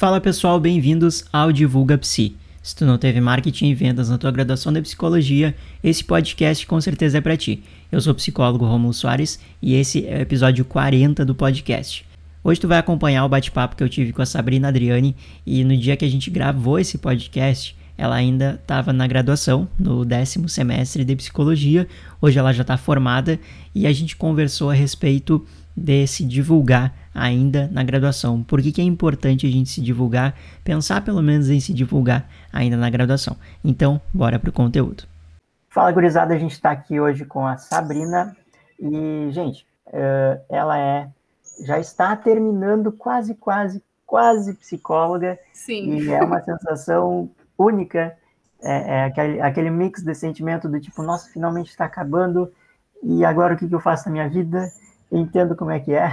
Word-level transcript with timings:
Fala 0.00 0.18
pessoal, 0.18 0.58
bem-vindos 0.58 1.26
ao 1.30 1.52
Divulga 1.52 1.98
Psi. 1.98 2.34
Se 2.62 2.74
tu 2.74 2.86
não 2.86 2.96
teve 2.96 3.20
marketing 3.20 3.66
e 3.66 3.74
vendas 3.74 4.08
na 4.08 4.16
tua 4.16 4.30
graduação 4.30 4.72
de 4.72 4.80
psicologia, 4.80 5.54
esse 5.84 6.02
podcast 6.02 6.66
com 6.66 6.80
certeza 6.80 7.18
é 7.18 7.20
para 7.20 7.36
ti. 7.36 7.62
Eu 7.92 8.00
sou 8.00 8.14
o 8.14 8.16
psicólogo 8.16 8.64
Romulo 8.64 8.94
Soares 8.94 9.38
e 9.60 9.74
esse 9.74 10.06
é 10.06 10.16
o 10.16 10.22
episódio 10.22 10.64
40 10.64 11.22
do 11.22 11.34
podcast. 11.34 12.06
Hoje 12.42 12.58
tu 12.58 12.66
vai 12.66 12.78
acompanhar 12.78 13.26
o 13.26 13.28
bate-papo 13.28 13.76
que 13.76 13.82
eu 13.82 13.90
tive 13.90 14.10
com 14.10 14.22
a 14.22 14.24
Sabrina 14.24 14.68
Adriani 14.68 15.14
e 15.44 15.62
no 15.64 15.76
dia 15.76 15.98
que 15.98 16.04
a 16.06 16.10
gente 16.10 16.30
gravou 16.30 16.78
esse 16.78 16.96
podcast, 16.96 17.76
ela 17.98 18.14
ainda 18.14 18.58
estava 18.58 18.94
na 18.94 19.06
graduação, 19.06 19.68
no 19.78 20.02
décimo 20.02 20.48
semestre 20.48 21.04
de 21.04 21.14
psicologia. 21.14 21.86
Hoje 22.22 22.38
ela 22.38 22.54
já 22.54 22.62
está 22.62 22.78
formada 22.78 23.38
e 23.74 23.86
a 23.86 23.92
gente 23.92 24.16
conversou 24.16 24.70
a 24.70 24.74
respeito 24.74 25.44
de 25.76 26.06
se 26.06 26.24
divulgar 26.24 26.99
ainda 27.14 27.68
na 27.72 27.82
graduação. 27.82 28.42
Por 28.42 28.62
que, 28.62 28.72
que 28.72 28.80
é 28.80 28.84
importante 28.84 29.46
a 29.46 29.50
gente 29.50 29.70
se 29.70 29.80
divulgar, 29.80 30.34
pensar 30.64 31.04
pelo 31.04 31.22
menos 31.22 31.50
em 31.50 31.60
se 31.60 31.72
divulgar 31.72 32.28
ainda 32.52 32.76
na 32.76 32.88
graduação? 32.90 33.36
Então, 33.64 34.00
bora 34.12 34.38
para 34.38 34.50
o 34.50 34.52
conteúdo. 34.52 35.04
Fala, 35.68 35.92
gurizada, 35.92 36.34
a 36.34 36.38
gente 36.38 36.52
está 36.52 36.70
aqui 36.70 37.00
hoje 37.00 37.24
com 37.24 37.46
a 37.46 37.56
Sabrina 37.56 38.36
e, 38.78 39.28
gente, 39.30 39.66
uh, 39.86 40.40
ela 40.48 40.78
é 40.78 41.08
já 41.66 41.78
está 41.78 42.16
terminando 42.16 42.90
quase, 42.90 43.34
quase, 43.34 43.82
quase 44.06 44.54
psicóloga. 44.54 45.38
Sim. 45.52 45.98
E 45.98 46.10
é 46.10 46.22
uma 46.22 46.40
sensação 46.40 47.30
única, 47.58 48.16
é, 48.62 48.94
é 48.94 49.04
aquele, 49.04 49.40
aquele 49.42 49.70
mix 49.70 50.02
de 50.02 50.14
sentimento 50.14 50.70
do 50.70 50.80
tipo, 50.80 51.02
nossa, 51.02 51.30
finalmente 51.30 51.68
está 51.68 51.84
acabando, 51.84 52.50
e 53.02 53.26
agora 53.26 53.54
o 53.54 53.56
que, 53.58 53.68
que 53.68 53.74
eu 53.74 53.80
faço 53.80 54.06
na 54.06 54.12
minha 54.12 54.28
vida? 54.28 54.70
entendo 55.10 55.56
como 55.56 55.70
é 55.70 55.80
que 55.80 55.92
é. 55.92 56.08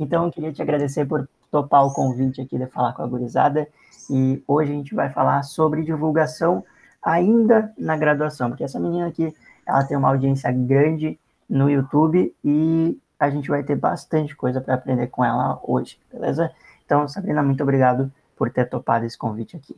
Então, 0.00 0.24
eu 0.24 0.32
queria 0.32 0.50
te 0.50 0.62
agradecer 0.62 1.04
por 1.04 1.28
topar 1.50 1.84
o 1.84 1.92
convite 1.92 2.40
aqui 2.40 2.56
de 2.56 2.66
falar 2.66 2.94
com 2.94 3.02
a 3.02 3.06
gurizada. 3.06 3.68
E 4.08 4.42
hoje 4.48 4.72
a 4.72 4.74
gente 4.74 4.94
vai 4.94 5.10
falar 5.10 5.42
sobre 5.42 5.82
divulgação 5.82 6.64
ainda 7.02 7.70
na 7.78 7.98
graduação, 7.98 8.48
porque 8.48 8.64
essa 8.64 8.80
menina 8.80 9.06
aqui, 9.08 9.34
ela 9.66 9.84
tem 9.84 9.96
uma 9.96 10.08
audiência 10.08 10.50
grande 10.50 11.18
no 11.48 11.70
YouTube 11.70 12.34
e 12.42 12.98
a 13.18 13.28
gente 13.28 13.50
vai 13.50 13.62
ter 13.62 13.76
bastante 13.76 14.34
coisa 14.34 14.58
para 14.60 14.74
aprender 14.74 15.08
com 15.08 15.22
ela 15.22 15.60
hoje, 15.62 15.98
beleza? 16.10 16.50
Então, 16.86 17.06
Sabrina, 17.06 17.42
muito 17.42 17.62
obrigado 17.62 18.10
por 18.36 18.50
ter 18.50 18.68
topado 18.68 19.04
esse 19.04 19.18
convite 19.18 19.54
aqui. 19.54 19.76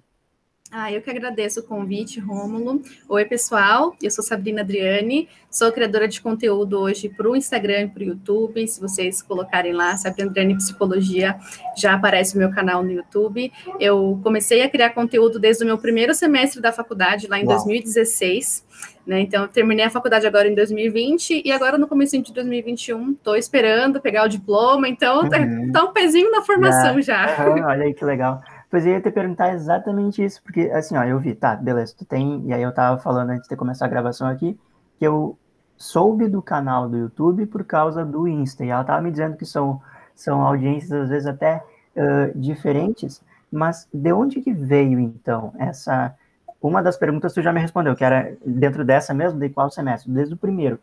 Ah, 0.75 0.91
eu 0.91 1.03
que 1.03 1.11
agradeço 1.11 1.61
o 1.61 1.63
convite, 1.63 2.19
Rômulo. 2.19 2.81
Oi, 3.07 3.27
pessoal, 3.27 3.95
eu 4.03 4.11
sou 4.11 4.25
Sabrina 4.25 4.63
Adriane, 4.63 5.29
sou 5.51 5.71
criadora 5.71 6.09
de 6.09 6.19
conteúdo 6.19 6.79
hoje 6.79 7.11
para 7.11 7.29
o 7.29 7.37
Instagram 7.37 7.83
e 7.83 7.89
para 7.89 8.01
o 8.01 8.07
YouTube. 8.07 8.67
Se 8.67 8.81
vocês 8.81 9.21
colocarem 9.21 9.75
lá, 9.75 9.95
Sabrina 9.99 10.31
Adriane 10.31 10.57
Psicologia, 10.57 11.37
já 11.77 11.93
aparece 11.93 12.37
o 12.37 12.39
meu 12.39 12.51
canal 12.51 12.83
no 12.83 12.91
YouTube. 12.91 13.53
Eu 13.79 14.19
comecei 14.23 14.63
a 14.63 14.71
criar 14.71 14.95
conteúdo 14.95 15.39
desde 15.39 15.63
o 15.63 15.67
meu 15.67 15.77
primeiro 15.77 16.15
semestre 16.15 16.63
da 16.63 16.73
faculdade, 16.73 17.27
lá 17.29 17.39
em 17.39 17.45
Uau. 17.45 17.59
2016. 17.59 18.65
Né? 19.07 19.21
Então, 19.21 19.43
eu 19.43 19.49
terminei 19.49 19.85
a 19.85 19.91
faculdade 19.91 20.27
agora 20.27 20.49
em 20.49 20.55
2020 20.55 21.43
e 21.45 21.53
agora 21.53 21.77
no 21.77 21.87
começo 21.87 22.17
de 22.17 22.33
2021 22.33 23.13
estou 23.13 23.37
esperando 23.37 24.01
pegar 24.01 24.25
o 24.25 24.29
diploma, 24.29 24.89
então 24.89 25.29
tá, 25.29 25.39
uhum. 25.39 25.71
tá 25.71 25.85
um 25.85 25.93
pezinho 25.93 26.31
na 26.31 26.41
formação 26.41 27.03
já. 27.03 27.27
já. 27.27 27.47
Uhum, 27.47 27.63
olha 27.63 27.85
aí 27.85 27.93
que 27.93 28.05
legal. 28.07 28.41
Pois 28.73 28.87
eu 28.87 28.93
ia 28.93 29.03
te 29.03 29.11
perguntar 29.11 29.53
exatamente 29.53 30.25
isso, 30.25 30.43
porque 30.43 30.63
assim, 30.71 30.97
ó, 30.97 31.05
eu 31.05 31.19
vi, 31.19 31.35
tá, 31.35 31.55
beleza, 31.55 31.95
tu 31.95 32.07
tem, 32.07 32.43
e 32.47 32.55
aí 32.55 32.63
eu 32.63 32.73
tava 32.73 32.99
falando 32.99 33.29
antes 33.29 33.47
de 33.47 33.55
começar 33.55 33.85
a 33.85 33.89
gravação 33.89 34.27
aqui, 34.27 34.59
que 34.99 35.07
eu 35.07 35.37
soube 35.77 36.27
do 36.27 36.41
canal 36.41 36.89
do 36.89 36.97
YouTube 36.97 37.45
por 37.45 37.65
causa 37.65 38.03
do 38.03 38.27
Insta, 38.27 38.65
e 38.65 38.71
ela 38.71 38.83
tava 38.83 39.03
me 39.03 39.11
dizendo 39.11 39.37
que 39.37 39.45
são, 39.45 39.79
são 40.15 40.41
audiências 40.41 40.91
às 40.91 41.09
vezes 41.11 41.27
até 41.27 41.63
uh, 41.95 42.39
diferentes, 42.41 43.23
mas 43.53 43.87
de 43.93 44.11
onde 44.11 44.41
que 44.41 44.55
veio 44.55 44.99
então 44.99 45.53
essa, 45.59 46.15
uma 46.59 46.83
das 46.83 46.97
perguntas 46.97 47.35
tu 47.35 47.43
já 47.43 47.53
me 47.53 47.61
respondeu, 47.61 47.95
que 47.95 48.03
era 48.03 48.35
dentro 48.43 48.87
dessa 48.87 49.13
mesmo, 49.13 49.39
de 49.39 49.51
qual 49.51 49.71
semestre? 49.71 50.11
Desde 50.11 50.33
o 50.33 50.39
primeiro. 50.39 50.81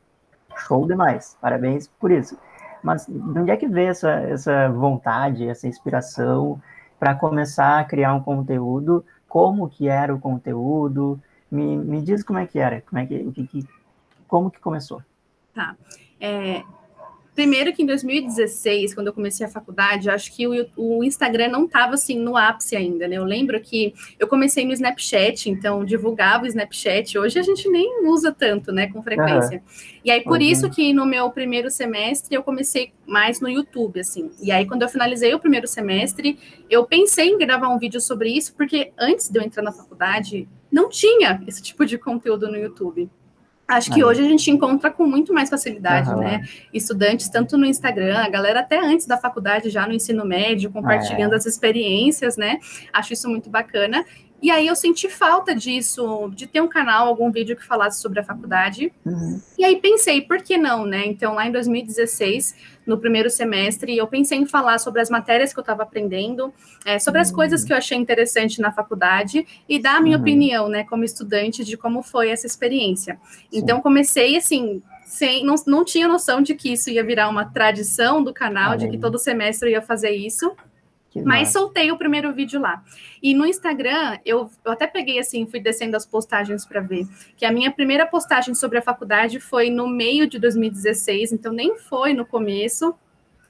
Show 0.56 0.86
demais, 0.86 1.36
parabéns 1.42 1.88
por 2.00 2.12
isso. 2.12 2.38
Mas 2.84 3.08
de 3.08 3.40
onde 3.40 3.50
é 3.50 3.58
que 3.58 3.68
veio 3.68 3.90
essa, 3.90 4.12
essa 4.12 4.70
vontade, 4.70 5.50
essa 5.50 5.68
inspiração 5.68 6.62
para 7.00 7.16
começar 7.16 7.80
a 7.80 7.84
criar 7.84 8.14
um 8.14 8.22
conteúdo, 8.22 9.06
como 9.28 9.70
que 9.70 9.88
era 9.88 10.14
o 10.14 10.20
conteúdo, 10.20 11.20
me, 11.50 11.78
me 11.78 12.02
diz 12.02 12.24
como 12.24 12.40
é 12.40 12.46
que 12.46 12.60
era, 12.60 12.82
como 12.82 13.00
é 13.00 13.06
que, 13.06 13.32
que, 13.32 13.48
que 13.48 13.68
como 14.28 14.52
que 14.52 14.60
começou. 14.60 15.02
Tá. 15.54 15.76
É, 16.20 16.64
Primeiro 17.40 17.72
que 17.72 17.82
em 17.82 17.86
2016, 17.86 18.94
quando 18.94 19.08
eu 19.08 19.14
comecei 19.14 19.46
a 19.46 19.50
faculdade, 19.50 20.10
acho 20.10 20.30
que 20.36 20.46
o, 20.46 20.68
o 20.76 21.06
Instagram 21.06 21.48
não 21.48 21.64
estava 21.64 21.94
assim 21.94 22.20
no 22.20 22.36
ápice 22.36 22.76
ainda, 22.76 23.08
né? 23.08 23.16
Eu 23.16 23.24
lembro 23.24 23.58
que 23.62 23.94
eu 24.20 24.28
comecei 24.28 24.66
no 24.66 24.74
Snapchat, 24.74 25.50
então 25.50 25.86
divulgava 25.86 26.44
o 26.44 26.48
Snapchat. 26.48 27.18
Hoje 27.18 27.40
a 27.40 27.42
gente 27.42 27.70
nem 27.70 28.06
usa 28.06 28.30
tanto, 28.34 28.74
né, 28.74 28.88
com 28.88 29.02
frequência. 29.02 29.64
E 30.04 30.12
aí 30.12 30.22
por 30.22 30.40
uhum. 30.40 30.46
isso 30.46 30.70
que 30.70 30.92
no 30.92 31.06
meu 31.06 31.32
primeiro 31.32 31.72
semestre 31.72 32.36
eu 32.36 32.44
comecei 32.44 32.92
mais 33.08 33.40
no 33.40 33.48
YouTube, 33.48 34.02
assim. 34.02 34.30
E 34.44 34.52
aí 34.52 34.66
quando 34.68 34.82
eu 34.82 34.90
finalizei 34.90 35.34
o 35.34 35.40
primeiro 35.40 35.66
semestre, 35.66 36.38
eu 36.70 36.86
pensei 36.86 37.30
em 37.30 37.38
gravar 37.38 37.70
um 37.70 37.80
vídeo 37.80 38.02
sobre 38.02 38.32
isso, 38.32 38.54
porque 38.54 38.92
antes 39.00 39.30
de 39.30 39.40
eu 39.40 39.44
entrar 39.44 39.64
na 39.64 39.72
faculdade, 39.72 40.46
não 40.70 40.90
tinha 40.90 41.42
esse 41.48 41.64
tipo 41.64 41.86
de 41.86 41.98
conteúdo 41.98 42.52
no 42.52 42.58
YouTube. 42.58 43.10
Acho 43.70 43.92
que 43.92 44.04
hoje 44.04 44.22
a 44.22 44.28
gente 44.28 44.50
encontra 44.50 44.90
com 44.90 45.06
muito 45.06 45.32
mais 45.32 45.48
facilidade, 45.48 46.10
uhum. 46.10 46.18
né? 46.18 46.42
Estudantes, 46.74 47.30
tanto 47.30 47.56
no 47.56 47.66
Instagram, 47.66 48.18
a 48.18 48.28
galera 48.28 48.62
até 48.62 48.80
antes 48.80 49.06
da 49.06 49.16
faculdade, 49.16 49.70
já 49.70 49.86
no 49.86 49.94
ensino 49.94 50.26
médio, 50.26 50.72
compartilhando 50.72 51.34
é. 51.34 51.36
as 51.36 51.46
experiências, 51.46 52.36
né? 52.36 52.58
Acho 52.92 53.14
isso 53.14 53.30
muito 53.30 53.48
bacana. 53.48 54.04
E 54.42 54.50
aí 54.50 54.68
eu 54.68 54.76
senti 54.76 55.10
falta 55.10 55.54
disso, 55.54 56.32
de 56.34 56.48
ter 56.48 56.62
um 56.62 56.68
canal, 56.68 57.08
algum 57.08 57.32
vídeo 57.32 57.56
que 57.56 57.66
falasse 57.66 58.02
sobre 58.02 58.20
a 58.20 58.24
faculdade. 58.24 58.92
Uhum. 59.06 59.42
E 59.58 59.66
aí 59.66 59.82
pensei, 59.82 60.22
por 60.22 60.42
que 60.42 60.58
não, 60.58 60.86
né? 60.86 61.06
Então, 61.06 61.34
lá 61.36 61.46
em 61.46 61.52
2016, 61.52 62.56
no 62.86 62.98
primeiro 62.98 63.30
semestre, 63.30 63.96
eu 63.98 64.08
pensei 64.08 64.38
em 64.38 64.46
falar 64.46 64.80
sobre 64.80 65.02
as 65.02 65.10
matérias 65.10 65.52
que 65.52 65.60
eu 65.60 65.62
estava 65.62 65.84
aprendendo, 65.84 66.54
é, 66.86 66.98
sobre 67.00 67.20
as 67.20 67.30
uhum. 67.30 67.36
coisas 67.36 67.64
que 67.64 67.74
eu 67.74 67.78
achei 67.78 67.98
interessante 67.98 68.62
na 68.62 68.72
faculdade 68.72 69.46
e 69.68 69.78
dar 69.78 69.98
a 69.98 70.02
minha 70.02 70.16
uhum. 70.16 70.22
opinião, 70.22 70.70
né, 70.70 70.86
como 70.86 71.04
estudante, 71.04 71.66
de 71.66 71.76
como 71.76 72.02
foi 72.02 72.30
essa 72.30 72.48
experiência. 72.48 73.20
Sim. 73.24 73.48
Então, 73.52 73.82
comecei 73.82 74.38
assim. 74.38 74.82
Sem, 75.06 75.44
não, 75.44 75.56
não 75.66 75.84
tinha 75.84 76.08
noção 76.08 76.40
de 76.40 76.54
que 76.54 76.72
isso 76.72 76.88
ia 76.92 77.04
virar 77.04 77.30
uma 77.30 77.44
tradição 77.44 78.24
do 78.24 78.32
canal, 78.32 78.78
de 78.78 78.88
que 78.88 78.96
todo 78.96 79.18
semestre 79.18 79.68
eu 79.68 79.74
ia 79.74 79.82
fazer 79.82 80.12
isso. 80.12 80.56
Que 81.10 81.22
Mas 81.22 81.48
massa. 81.48 81.60
soltei 81.60 81.92
o 81.92 81.98
primeiro 81.98 82.32
vídeo 82.34 82.62
lá. 82.62 82.84
E 83.22 83.34
no 83.34 83.46
Instagram, 83.46 84.20
eu, 84.24 84.50
eu 84.64 84.72
até 84.72 84.86
peguei 84.86 85.20
assim, 85.20 85.48
fui 85.48 85.60
descendo 85.60 85.98
as 85.98 86.06
postagens 86.06 86.66
para 86.66 86.82
ver. 86.82 87.08
Que 87.36 87.46
a 87.46 87.52
minha 87.52 87.72
primeira 87.72 88.06
postagem 88.06 88.54
sobre 88.54 88.78
a 88.78 88.82
faculdade 88.82 89.40
foi 89.40 89.70
no 89.70 89.88
meio 89.88 90.28
de 90.28 90.38
2016, 90.38 91.32
então 91.32 91.52
nem 91.52 91.78
foi 91.78 92.14
no 92.14 92.26
começo. 92.26 92.94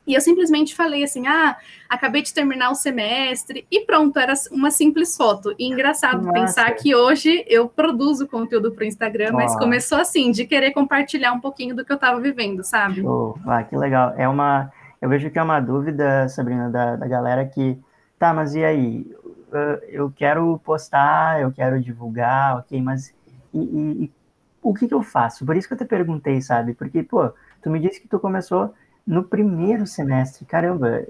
E 0.09 0.15
eu 0.15 0.21
simplesmente 0.21 0.73
falei 0.73 1.03
assim: 1.03 1.27
ah, 1.27 1.55
acabei 1.87 2.23
de 2.23 2.33
terminar 2.33 2.71
o 2.71 2.75
semestre, 2.75 3.67
e 3.69 3.81
pronto, 3.81 4.17
era 4.17 4.33
uma 4.51 4.71
simples 4.71 5.15
foto. 5.15 5.53
E 5.59 5.67
engraçado 5.67 6.23
Nossa. 6.23 6.33
pensar 6.33 6.71
que 6.73 6.95
hoje 6.95 7.45
eu 7.47 7.69
produzo 7.69 8.27
conteúdo 8.27 8.71
para 8.71 8.83
o 8.83 8.87
Instagram, 8.87 9.33
mas 9.33 9.55
começou 9.57 9.99
assim, 9.99 10.31
de 10.31 10.47
querer 10.47 10.71
compartilhar 10.71 11.31
um 11.31 11.39
pouquinho 11.39 11.75
do 11.75 11.85
que 11.85 11.91
eu 11.91 11.95
estava 11.95 12.19
vivendo, 12.19 12.63
sabe? 12.63 13.05
Oh, 13.05 13.35
ah, 13.45 13.61
que 13.61 13.77
legal. 13.77 14.15
É 14.17 14.27
uma 14.27 14.71
eu 15.01 15.09
vejo 15.09 15.29
que 15.29 15.39
é 15.39 15.43
uma 15.43 15.59
dúvida, 15.59 16.27
Sabrina, 16.29 16.69
da, 16.69 16.95
da 16.95 17.07
galera 17.07 17.45
que, 17.45 17.79
tá, 18.17 18.33
mas 18.33 18.55
e 18.55 18.63
aí? 18.63 19.15
Eu 19.87 20.11
quero 20.15 20.59
postar, 20.59 21.41
eu 21.41 21.51
quero 21.51 21.81
divulgar, 21.81 22.57
ok, 22.57 22.79
mas 22.81 23.13
e, 23.53 23.59
e, 23.59 24.03
e 24.05 24.11
o 24.61 24.73
que, 24.73 24.87
que 24.87 24.93
eu 24.93 25.01
faço? 25.01 25.45
Por 25.45 25.55
isso 25.55 25.67
que 25.67 25.73
eu 25.73 25.77
te 25.77 25.85
perguntei, 25.85 26.41
sabe? 26.41 26.73
Porque, 26.73 27.01
pô, 27.01 27.31
tu 27.61 27.69
me 27.69 27.79
disse 27.79 27.99
que 27.99 28.07
tu 28.07 28.19
começou 28.19 28.73
no 29.05 29.23
primeiro 29.23 29.87
semestre. 29.87 30.45
Caramba, 30.45 31.03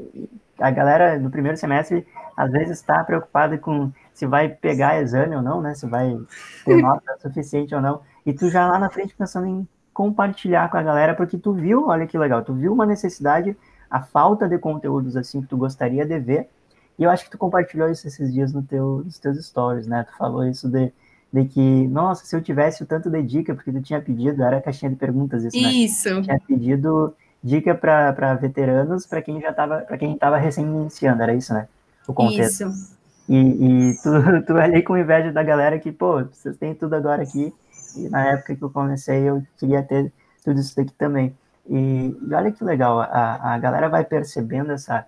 a 0.60 0.72
galera 0.72 1.20
do 1.20 1.30
primeiro 1.30 1.58
semestre 1.58 2.08
às 2.38 2.52
vezes 2.52 2.78
está 2.78 3.04
preocupada 3.04 3.58
com 3.58 3.92
se 4.14 4.26
vai 4.26 4.48
pegar 4.48 5.02
exame 5.02 5.36
ou 5.36 5.42
não, 5.42 5.62
né? 5.62 5.74
Se 5.74 5.86
vai 5.86 6.18
ter 6.64 6.78
nota 6.82 7.18
suficiente 7.20 7.76
ou 7.76 7.82
não. 7.82 8.02
E 8.26 8.34
tu 8.34 8.50
já 8.50 8.68
lá 8.68 8.80
na 8.80 8.90
frente 8.90 9.16
pensando 9.16 9.48
em 9.48 9.68
compartilhar 9.94 10.70
com 10.70 10.78
a 10.78 10.84
galera, 10.84 11.14
porque 11.14 11.38
tu 11.38 11.52
viu, 11.52 11.88
olha 11.88 12.08
que 12.08 12.18
legal, 12.18 12.42
tu 12.42 12.54
viu 12.54 12.72
uma 12.72 12.86
necessidade 12.86 13.58
a 13.90 14.02
falta 14.02 14.48
de 14.48 14.58
conteúdos 14.58 15.16
assim 15.16 15.42
que 15.42 15.48
tu 15.48 15.58
gostaria 15.58 16.06
de 16.06 16.20
ver. 16.20 16.50
E 16.98 17.04
eu 17.04 17.10
acho 17.10 17.24
que 17.24 17.32
tu 17.32 17.38
compartilhou 17.38 17.90
isso 17.90 18.08
esses 18.08 18.34
dias 18.34 18.52
no 18.54 18.62
teu, 18.62 19.02
nos 19.06 19.18
teus 19.18 19.44
stories, 19.46 19.88
né? 19.88 20.04
Tu 20.04 20.18
falou 20.18 20.46
isso 20.46 20.68
de, 20.70 20.92
de 21.32 21.46
que, 21.46 21.88
nossa, 21.88 22.26
se 22.26 22.36
eu 22.36 22.42
tivesse 22.42 22.84
o 22.84 22.86
tanto 22.86 23.10
de 23.10 23.22
dica, 23.24 23.56
porque 23.56 23.72
tu 23.72 23.82
tinha 23.82 24.02
pedido, 24.02 24.44
era 24.44 24.58
a 24.58 24.62
caixinha 24.62 24.92
de 24.92 24.98
perguntas 24.98 25.44
isso, 25.44 25.62
né? 25.62 25.70
Isso. 25.70 26.22
Tinha 26.22 26.40
pedido 26.40 27.16
dica 27.42 27.74
para 27.74 28.34
veteranos, 28.36 29.06
para 29.06 29.22
quem 29.22 29.40
já 29.40 29.52
estava, 29.52 29.80
para 29.80 29.98
quem 29.98 30.14
estava 30.14 30.38
recém 30.38 30.66
iniciando, 30.66 31.24
era 31.24 31.34
isso, 31.34 31.54
né? 31.54 31.68
O 32.08 32.14
contexto. 32.14 32.68
Isso. 32.68 33.00
E, 33.30 33.38
e 33.38 33.96
tu, 34.02 34.10
tu 34.46 34.58
ali 34.58 34.82
com 34.82 34.98
inveja 34.98 35.32
da 35.32 35.44
galera 35.44 35.80
que, 35.80 35.92
pô, 35.92 36.24
vocês 36.26 36.58
têm 36.58 36.74
tudo 36.74 36.96
agora 36.96 37.24
aqui. 37.24 37.54
E 37.96 38.10
na 38.10 38.26
época 38.26 38.56
que 38.56 38.64
eu 38.64 38.70
comecei, 38.70 39.22
eu 39.22 39.42
queria 39.58 39.82
ter 39.84 40.12
tudo 40.44 40.60
isso 40.60 40.76
daqui 40.76 40.94
também. 40.94 41.34
E, 41.70 42.18
e 42.28 42.34
olha 42.34 42.52
que 42.52 42.64
legal, 42.64 43.00
a, 43.00 43.54
a 43.54 43.58
galera 43.60 43.88
vai 43.88 44.04
percebendo 44.04 44.72
essa, 44.72 45.06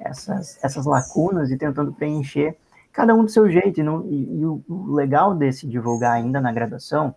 essas, 0.00 0.58
essas 0.64 0.86
lacunas 0.86 1.50
e 1.50 1.58
tentando 1.58 1.92
preencher 1.92 2.56
cada 2.90 3.14
um 3.14 3.24
do 3.24 3.30
seu 3.30 3.50
jeito. 3.50 3.80
E, 3.80 3.82
não, 3.82 4.06
e, 4.06 4.40
e 4.40 4.44
o, 4.46 4.62
o, 4.66 4.94
legal 4.94 5.34
desse 5.34 5.66
divulgar 5.66 6.12
ainda 6.12 6.40
na 6.40 6.50
graduação, 6.50 7.14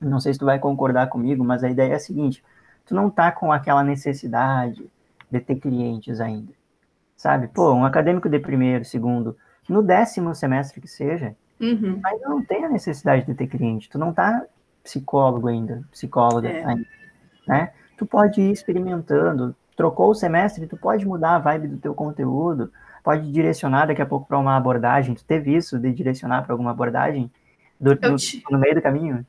não 0.00 0.18
sei 0.18 0.32
se 0.32 0.38
tu 0.38 0.44
vai 0.44 0.58
concordar 0.58 1.08
comigo, 1.08 1.44
mas 1.44 1.62
a 1.62 1.70
ideia 1.70 1.92
é 1.92 1.96
a 1.96 2.00
seguinte: 2.00 2.42
tu 2.84 2.94
não 2.94 3.08
tá 3.08 3.30
com 3.30 3.52
aquela 3.52 3.84
necessidade 3.84 4.84
de 5.30 5.40
ter 5.40 5.56
clientes 5.56 6.20
ainda, 6.20 6.52
sabe? 7.16 7.46
Pô, 7.46 7.72
um 7.72 7.84
acadêmico 7.84 8.28
de 8.28 8.40
primeiro, 8.40 8.84
segundo, 8.84 9.36
no 9.68 9.80
décimo 9.82 10.34
semestre 10.34 10.80
que 10.80 10.88
seja, 10.88 11.36
uhum. 11.60 12.00
ainda 12.04 12.28
não 12.28 12.44
tem 12.44 12.64
a 12.64 12.68
necessidade 12.68 13.26
de 13.26 13.34
ter 13.34 13.46
cliente. 13.46 13.88
Tu 13.88 13.98
não 13.98 14.12
tá 14.12 14.44
psicólogo 14.82 15.46
ainda, 15.46 15.84
psicóloga 15.92 16.48
é. 16.48 16.64
ainda, 16.64 16.86
né? 17.46 17.72
Tu 17.98 18.06
pode 18.06 18.40
ir 18.40 18.50
experimentando, 18.50 19.54
trocou 19.76 20.10
o 20.10 20.14
semestre, 20.14 20.66
tu 20.66 20.76
pode 20.76 21.04
mudar 21.04 21.34
a 21.34 21.38
vibe 21.38 21.68
do 21.68 21.76
teu 21.76 21.94
conteúdo, 21.94 22.72
pode 23.04 23.30
direcionar 23.30 23.86
daqui 23.86 24.00
a 24.00 24.06
pouco 24.06 24.26
para 24.26 24.38
uma 24.38 24.56
abordagem. 24.56 25.14
Tu 25.14 25.24
teve 25.24 25.54
isso 25.54 25.78
de 25.78 25.92
direcionar 25.92 26.42
para 26.42 26.54
alguma 26.54 26.70
abordagem 26.70 27.30
do, 27.78 27.90
no, 27.94 28.16
no, 28.50 28.58
meio 28.58 28.74
do 28.74 28.82
caminho? 28.82 29.26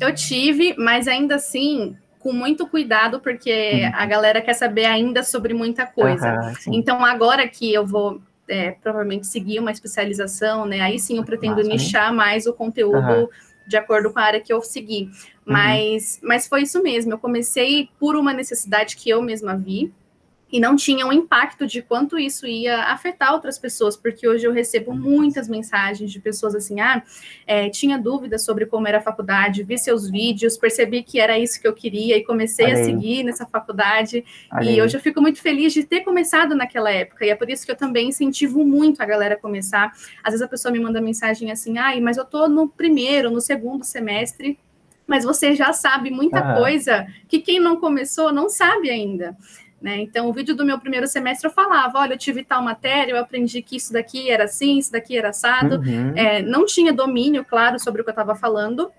Eu 0.00 0.14
tive, 0.14 0.74
mas 0.78 1.06
ainda 1.06 1.34
assim, 1.34 1.96
com 2.18 2.32
muito 2.32 2.66
cuidado, 2.66 3.20
porque 3.20 3.82
uhum. 3.84 3.90
a 3.94 4.06
galera 4.06 4.40
quer 4.40 4.54
saber 4.54 4.86
ainda 4.86 5.22
sobre 5.22 5.52
muita 5.52 5.84
coisa. 5.84 6.54
Uhum, 6.66 6.74
então, 6.74 7.04
agora 7.04 7.46
que 7.48 7.72
eu 7.72 7.86
vou 7.86 8.20
é, 8.48 8.72
provavelmente 8.72 9.26
seguir 9.26 9.58
uma 9.58 9.70
especialização, 9.70 10.66
né? 10.66 10.80
Aí 10.80 10.98
sim 10.98 11.16
eu 11.16 11.24
pretendo 11.24 11.56
Nossa, 11.56 11.68
nichar 11.68 12.12
mais 12.12 12.46
o 12.46 12.52
conteúdo 12.52 12.96
uhum. 12.96 13.28
De 13.66 13.76
acordo 13.76 14.12
com 14.12 14.18
a 14.18 14.22
área 14.22 14.40
que 14.40 14.52
eu 14.52 14.62
seguir. 14.62 15.10
Mas, 15.44 16.20
mas 16.22 16.46
foi 16.46 16.62
isso 16.62 16.82
mesmo. 16.82 17.12
Eu 17.12 17.18
comecei 17.18 17.88
por 17.98 18.16
uma 18.16 18.32
necessidade 18.32 18.96
que 18.96 19.10
eu 19.10 19.22
mesma 19.22 19.56
vi 19.56 19.92
e 20.52 20.60
não 20.60 20.76
tinha 20.76 21.06
um 21.06 21.12
impacto 21.12 21.66
de 21.66 21.80
quanto 21.80 22.18
isso 22.18 22.46
ia 22.46 22.84
afetar 22.92 23.32
outras 23.32 23.58
pessoas, 23.58 23.96
porque 23.96 24.28
hoje 24.28 24.46
eu 24.46 24.52
recebo 24.52 24.92
muitas 24.92 25.48
mensagens 25.48 26.12
de 26.12 26.20
pessoas 26.20 26.54
assim, 26.54 26.78
ah, 26.78 27.02
é, 27.46 27.70
tinha 27.70 27.98
dúvidas 27.98 28.44
sobre 28.44 28.66
como 28.66 28.86
era 28.86 28.98
a 28.98 29.00
faculdade, 29.00 29.62
vi 29.62 29.78
seus 29.78 30.10
vídeos, 30.10 30.58
percebi 30.58 31.02
que 31.02 31.18
era 31.18 31.38
isso 31.38 31.58
que 31.58 31.66
eu 31.66 31.72
queria 31.72 32.18
e 32.18 32.22
comecei 32.22 32.70
a 32.70 32.84
seguir 32.84 33.22
nessa 33.22 33.46
faculdade, 33.46 34.22
e 34.62 34.82
hoje 34.82 34.94
eu 34.94 35.00
fico 35.00 35.22
muito 35.22 35.40
feliz 35.40 35.72
de 35.72 35.84
ter 35.84 36.00
começado 36.00 36.54
naquela 36.54 36.90
época, 36.90 37.24
e 37.24 37.30
é 37.30 37.34
por 37.34 37.48
isso 37.48 37.64
que 37.64 37.72
eu 37.72 37.76
também 37.76 38.08
incentivo 38.08 38.62
muito 38.62 39.00
a 39.00 39.06
galera 39.06 39.34
a 39.34 39.38
começar, 39.38 39.90
às 40.22 40.32
vezes 40.32 40.42
a 40.42 40.48
pessoa 40.48 40.70
me 40.70 40.78
manda 40.78 41.00
mensagem 41.00 41.50
assim, 41.50 41.78
ai, 41.78 41.98
mas 41.98 42.18
eu 42.18 42.26
tô 42.26 42.46
no 42.46 42.68
primeiro, 42.68 43.30
no 43.30 43.40
segundo 43.40 43.84
semestre, 43.84 44.58
mas 45.06 45.24
você 45.24 45.54
já 45.54 45.72
sabe 45.72 46.10
muita 46.10 46.54
coisa 46.54 47.06
que 47.26 47.40
quem 47.40 47.58
não 47.58 47.76
começou 47.76 48.32
não 48.32 48.48
sabe 48.48 48.88
ainda. 48.88 49.36
Né? 49.82 50.00
Então, 50.00 50.28
o 50.28 50.32
vídeo 50.32 50.54
do 50.54 50.64
meu 50.64 50.78
primeiro 50.78 51.08
semestre 51.08 51.48
eu 51.48 51.52
falava: 51.52 51.98
olha, 51.98 52.14
eu 52.14 52.18
tive 52.18 52.44
tal 52.44 52.62
matéria, 52.62 53.12
eu 53.12 53.18
aprendi 53.18 53.60
que 53.60 53.76
isso 53.76 53.92
daqui 53.92 54.30
era 54.30 54.44
assim, 54.44 54.78
isso 54.78 54.92
daqui 54.92 55.18
era 55.18 55.30
assado. 55.30 55.80
Uhum. 55.80 56.12
É, 56.14 56.40
não 56.40 56.64
tinha 56.64 56.92
domínio, 56.92 57.44
claro, 57.44 57.80
sobre 57.80 58.00
o 58.00 58.04
que 58.04 58.10
eu 58.10 58.12
estava 58.12 58.36
falando. 58.36 58.92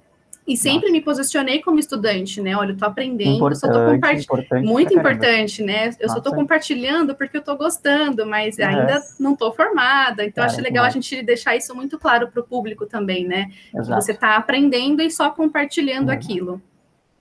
E 0.46 0.58
sempre 0.58 0.88
Nossa. 0.88 0.92
me 0.92 1.02
posicionei 1.02 1.62
como 1.62 1.80
estudante, 1.80 2.42
né? 2.42 2.54
Olha, 2.58 2.72
eu 2.72 2.78
tô 2.78 2.86
aprendendo, 2.86 3.36
importante, 3.36 3.60
só 3.62 3.72
tô 3.72 3.92
compartilhando. 3.92 4.66
Muito 4.66 4.94
importante, 4.94 5.64
né? 5.64 5.88
Eu 5.98 6.08
Nossa. 6.08 6.16
só 6.16 6.22
tô 6.22 6.36
compartilhando 6.36 7.16
porque 7.16 7.38
eu 7.38 7.42
tô 7.42 7.56
gostando, 7.56 8.26
mas 8.26 8.58
uhum. 8.58 8.66
ainda 8.66 9.02
não 9.18 9.38
tô 9.38 9.54
formada. 9.54 10.26
Então, 10.26 10.44
acho 10.44 10.62
legal 10.62 10.84
a 10.84 10.90
gente 10.90 11.24
deixar 11.24 11.56
isso 11.56 11.74
muito 11.74 11.98
claro 11.98 12.28
para 12.28 12.42
o 12.42 12.44
público 12.44 12.86
também, 12.86 13.26
né? 13.26 13.52
Exato. 13.74 13.88
Que 13.88 14.06
você 14.06 14.14
tá 14.14 14.36
aprendendo 14.36 15.02
e 15.02 15.10
só 15.10 15.30
compartilhando 15.30 16.10
uhum. 16.10 16.14
aquilo. 16.14 16.62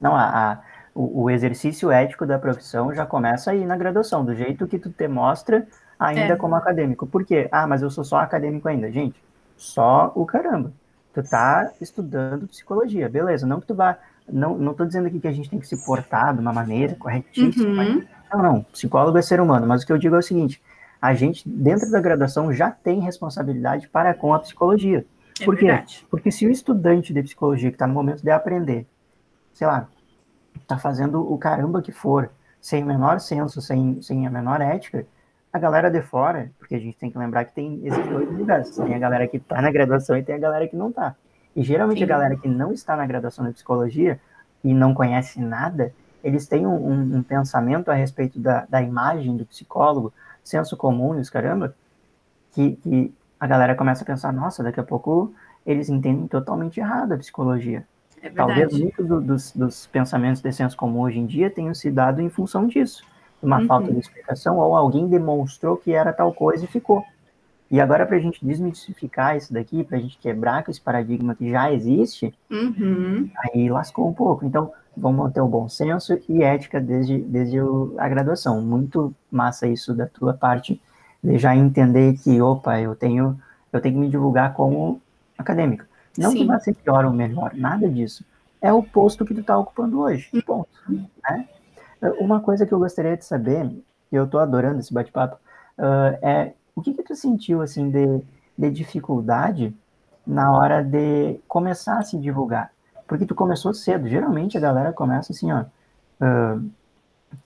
Não, 0.01 0.17
a, 0.17 0.25
a 0.25 0.63
o, 0.95 1.23
o, 1.23 1.31
exercício 1.31 1.91
ético 1.91 2.27
da 2.27 2.39
profissão 2.39 2.95
já 2.95 3.07
começa 3.07 3.51
aí 3.51 3.65
na 3.65 3.77
graduação, 3.77 4.25
do 4.25 4.35
jeito 4.35 4.67
que 4.67 4.79
tu 4.79 4.91
te 4.91 5.09
mostra 5.09 5.67
ainda 5.99 6.35
é. 6.35 6.37
como 6.37 6.55
acadêmico. 6.55 7.07
Por 7.07 7.25
quê? 7.25 7.49
Ah, 7.51 7.67
mas 7.67 7.83
eu 7.83 7.91
sou 7.91 8.05
só 8.05 8.19
acadêmico 8.19 8.69
ainda. 8.69 8.91
Gente, 8.91 9.23
só 9.57 10.13
o 10.15 10.27
caramba. 10.27 10.73
Tu 11.15 11.23
tá 11.23 11.71
estudando 11.81 12.49
psicologia, 12.49 13.09
beleza. 13.09 13.47
Não 13.47 13.61
que 13.61 13.67
tu 13.67 13.75
vá... 13.75 13.99
Não, 14.29 14.57
não 14.57 14.73
tô 14.73 14.85
dizendo 14.85 15.07
aqui 15.07 15.21
que 15.21 15.29
a 15.29 15.33
gente 15.33 15.51
tem 15.51 15.59
que 15.59 15.67
se 15.67 15.85
portar 15.85 16.35
de 16.35 16.41
uma 16.41 16.53
maneira 16.53 16.95
corretíssima. 16.95 17.83
Uhum. 17.83 18.05
Não, 18.33 18.43
não. 18.43 18.63
Psicólogo 18.65 19.19
é 19.19 19.23
ser 19.23 19.41
humano. 19.41 19.67
Mas 19.67 19.83
o 19.83 19.87
que 19.87 19.93
eu 19.93 19.99
digo 19.99 20.15
é 20.15 20.19
o 20.19 20.23
seguinte, 20.23 20.63
a 21.01 21.15
gente, 21.15 21.47
dentro 21.49 21.91
da 21.91 22.01
graduação, 22.01 22.53
já 22.53 22.71
tem 22.71 23.01
responsabilidade 23.01 23.89
para 23.89 24.15
com 24.15 24.33
a 24.33 24.39
psicologia. 24.39 25.05
É 25.41 25.45
Por 25.45 25.57
quê? 25.57 25.67
Verdade. 25.67 26.07
Porque 26.11 26.31
se 26.31 26.47
o 26.47 26.51
estudante 26.51 27.13
de 27.13 27.23
psicologia 27.23 27.71
que 27.71 27.75
está 27.75 27.87
no 27.87 27.95
momento 27.95 28.23
de 28.23 28.31
aprender, 28.31 28.87
sei 29.53 29.67
lá, 29.67 29.89
tá 30.67 30.79
fazendo 30.79 31.21
o 31.33 31.37
caramba 31.39 31.83
que 31.83 31.93
for, 31.93 32.31
sem 32.61 32.83
o 32.83 32.87
menor 32.87 33.21
senso, 33.21 33.61
sem, 33.61 34.01
sem 34.03 34.27
a 34.27 34.31
menor 34.31 34.61
ética, 34.61 35.07
a 35.53 35.59
galera 35.59 35.91
de 35.91 36.01
fora, 36.01 36.51
porque 36.59 36.75
a 36.75 36.79
gente 36.79 36.97
tem 36.97 37.11
que 37.11 37.19
lembrar 37.19 37.45
que 37.45 37.55
tem 37.55 37.81
esses 37.85 38.07
dois 38.07 38.29
universos, 38.29 38.77
tem 38.77 38.95
a 38.95 38.99
galera 38.99 39.29
que 39.29 39.39
tá 39.39 39.61
na 39.61 39.71
graduação 39.71 40.17
e 40.17 40.23
tem 40.23 40.35
a 40.35 40.39
galera 40.39 40.67
que 40.67 40.77
não 40.77 40.91
tá. 40.91 41.15
E 41.55 41.63
geralmente 41.63 41.99
Sim. 41.99 42.05
a 42.05 42.07
galera 42.07 42.37
que 42.37 42.49
não 42.49 42.73
está 42.73 42.97
na 42.97 43.07
graduação 43.07 43.45
de 43.45 43.53
psicologia 43.53 44.19
e 44.65 44.73
não 44.73 44.95
conhece 44.95 45.41
nada, 45.41 45.93
eles 46.25 46.47
têm 46.47 46.67
um, 46.67 46.75
um, 46.75 47.17
um 47.17 47.23
pensamento 47.23 47.91
a 47.91 47.95
respeito 47.95 48.39
da, 48.39 48.65
da 48.69 48.81
imagem 48.81 49.37
do 49.37 49.45
psicólogo, 49.45 50.13
senso 50.43 50.77
comum 50.77 51.17
e 51.17 51.21
os 51.21 51.29
caramba, 51.29 51.75
que, 52.53 52.77
que 52.77 53.15
a 53.39 53.47
galera 53.47 53.75
começa 53.75 54.05
a 54.05 54.07
pensar, 54.07 54.33
nossa, 54.33 54.63
daqui 54.63 54.81
a 54.81 54.85
pouco 54.85 55.35
eles 55.67 55.89
entendem 55.89 56.27
totalmente 56.27 56.81
errado 56.81 57.13
a 57.13 57.19
psicologia. 57.19 57.85
É 58.23 58.31
Talvez 58.31 58.79
muito 58.79 59.03
do, 59.03 59.21
dos, 59.21 59.51
dos, 59.53 59.87
pensamentos 59.87 60.41
de 60.41 60.53
senso 60.53 60.77
comum 60.77 61.01
hoje 61.01 61.19
em 61.19 61.27
dia 61.27 61.51
tenham 61.51 61.75
se 61.75 61.91
dado 61.91 62.21
em 62.21 62.31
função 62.31 62.69
disso. 62.69 63.03
Uma 63.43 63.59
uhum. 63.59 63.67
falta 63.67 63.93
de 63.93 63.99
explicação, 63.99 64.59
ou 64.59 64.77
alguém 64.77 65.09
demonstrou 65.09 65.77
que 65.77 65.93
era 65.93 66.13
tal 66.13 66.33
coisa 66.33 66.65
e 66.65 66.69
ficou. 66.69 67.05
E 67.69 67.81
agora, 67.81 68.07
para 68.07 68.17
a 68.17 68.21
gente 68.21 68.45
desmistificar 68.45 69.37
isso 69.37 69.53
daqui, 69.53 69.83
para 69.83 69.97
a 69.97 70.01
gente 70.01 70.19
quebrar 70.19 70.63
com 70.63 70.71
esse 70.71 70.81
paradigma 70.81 71.35
que 71.35 71.51
já 71.51 71.73
existe, 71.73 72.33
uhum. 72.49 73.29
aí 73.39 73.69
lascou 73.69 74.09
um 74.09 74.13
pouco. 74.13 74.45
Então, 74.45 74.71
vamos 74.97 75.25
manter 75.25 75.41
o 75.41 75.49
bom 75.49 75.69
senso 75.69 76.17
e 76.29 76.43
ética 76.43 76.81
desde, 76.81 77.19
desde 77.19 77.59
a 77.99 78.09
graduação. 78.09 78.61
Muito 78.61 79.13
massa 79.31 79.67
isso 79.67 79.95
da 79.95 80.07
tua 80.07 80.35
parte, 80.35 80.81
de 81.25 81.39
já 81.39 81.57
entender 81.57 82.15
que, 82.19 82.41
opa, 82.41 82.79
eu 82.79 82.95
tenho, 82.95 83.41
eu 83.73 83.81
tenho 83.81 83.95
que 83.95 84.01
me 84.01 84.09
divulgar 84.09 84.53
como 84.53 85.01
acadêmico. 85.37 85.85
Não 86.17 86.31
Sim. 86.31 86.39
que 86.39 86.45
vai 86.47 86.61
ser 86.61 86.75
pior 86.75 87.05
ou 87.05 87.13
melhor, 87.13 87.53
nada 87.55 87.89
disso. 87.89 88.25
É 88.61 88.73
o 88.73 88.83
posto 88.83 89.25
que 89.25 89.35
tu 89.35 89.41
está 89.41 89.57
ocupando 89.59 90.01
hoje. 90.01 90.29
Hum. 90.33 90.41
Ponto. 90.45 90.69
Né? 90.89 91.49
Uma 92.19 92.41
coisa 92.41 92.67
que 92.67 92.73
eu 92.73 92.79
gostaria 92.79 93.17
de 93.17 93.25
saber, 93.25 93.67
e 94.11 94.17
eu 94.17 94.25
estou 94.25 94.41
adorando 94.41 94.81
esse 94.81 94.93
bate-papo, 94.93 95.37
uh, 95.79 96.19
é 96.21 96.53
o 96.75 96.83
que, 96.83 96.95
que 96.95 97.03
tu 97.03 97.15
sentiu 97.15 97.63
assim 97.63 97.91
de, 97.91 98.23
de 98.57 98.71
dificuldade 98.71 99.75
na 100.27 100.53
hora 100.53 100.83
de 100.83 101.41
começar 101.49 101.99
a 101.99 102.03
se 102.03 102.19
divulgar? 102.19 102.71
Porque 103.07 103.27
tu 103.27 103.35
começou 103.35 103.73
cedo. 103.75 104.09
Geralmente 104.09 104.57
a 104.57 104.61
galera 104.61 104.93
começa 104.93 105.33
assim, 105.33 105.53
ó, 105.53 105.63
uh, 105.63 106.71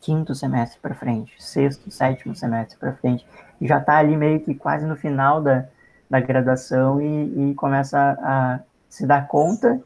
quinto 0.01 0.35
semestre 0.35 0.81
para 0.81 0.95
frente, 0.95 1.35
sexto, 1.43 1.91
sétimo 1.91 2.35
semestre 2.35 2.79
para 2.79 2.93
frente, 2.95 3.27
e 3.61 3.67
já 3.67 3.79
está 3.79 3.99
ali 3.99 4.17
meio 4.17 4.41
que 4.41 4.55
quase 4.55 4.87
no 4.87 4.97
final 4.97 5.43
da, 5.43 5.67
da 6.09 6.21
graduação 6.21 7.01
e, 7.01 7.51
e 7.51 7.55
começa 7.55 7.99
a, 7.99 8.55
a, 8.55 8.61
se 8.89 9.07
dar 9.07 9.27
conta 9.27 9.81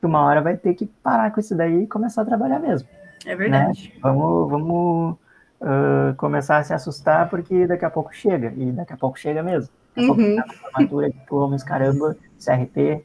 que 0.00 0.06
uma 0.06 0.22
hora 0.22 0.40
vai 0.40 0.56
ter 0.56 0.74
que 0.74 0.86
parar 0.86 1.30
com 1.30 1.40
isso 1.40 1.54
daí 1.54 1.82
e 1.82 1.86
começar 1.86 2.22
a 2.22 2.24
trabalhar 2.24 2.58
mesmo. 2.58 2.88
É 3.24 3.34
verdade. 3.34 3.92
Né? 3.94 4.00
Vamos, 4.02 4.50
vamos 4.50 5.16
uh, 5.60 6.14
começar 6.16 6.58
a 6.58 6.62
se 6.62 6.72
assustar 6.72 7.28
porque 7.28 7.66
daqui 7.66 7.84
a 7.84 7.90
pouco 7.90 8.14
chega, 8.14 8.52
e 8.56 8.72
daqui 8.72 8.92
a 8.92 8.96
pouco 8.96 9.18
chega 9.18 9.42
mesmo. 9.42 9.72
Daqui 9.94 10.08
a 10.08 10.12
uhum. 10.12 10.16
pouco 10.16 10.36
tá 10.36 10.54
formatura, 10.54 11.10
diplomas, 11.10 11.62
caramba, 11.62 12.16
CRP. 12.44 13.04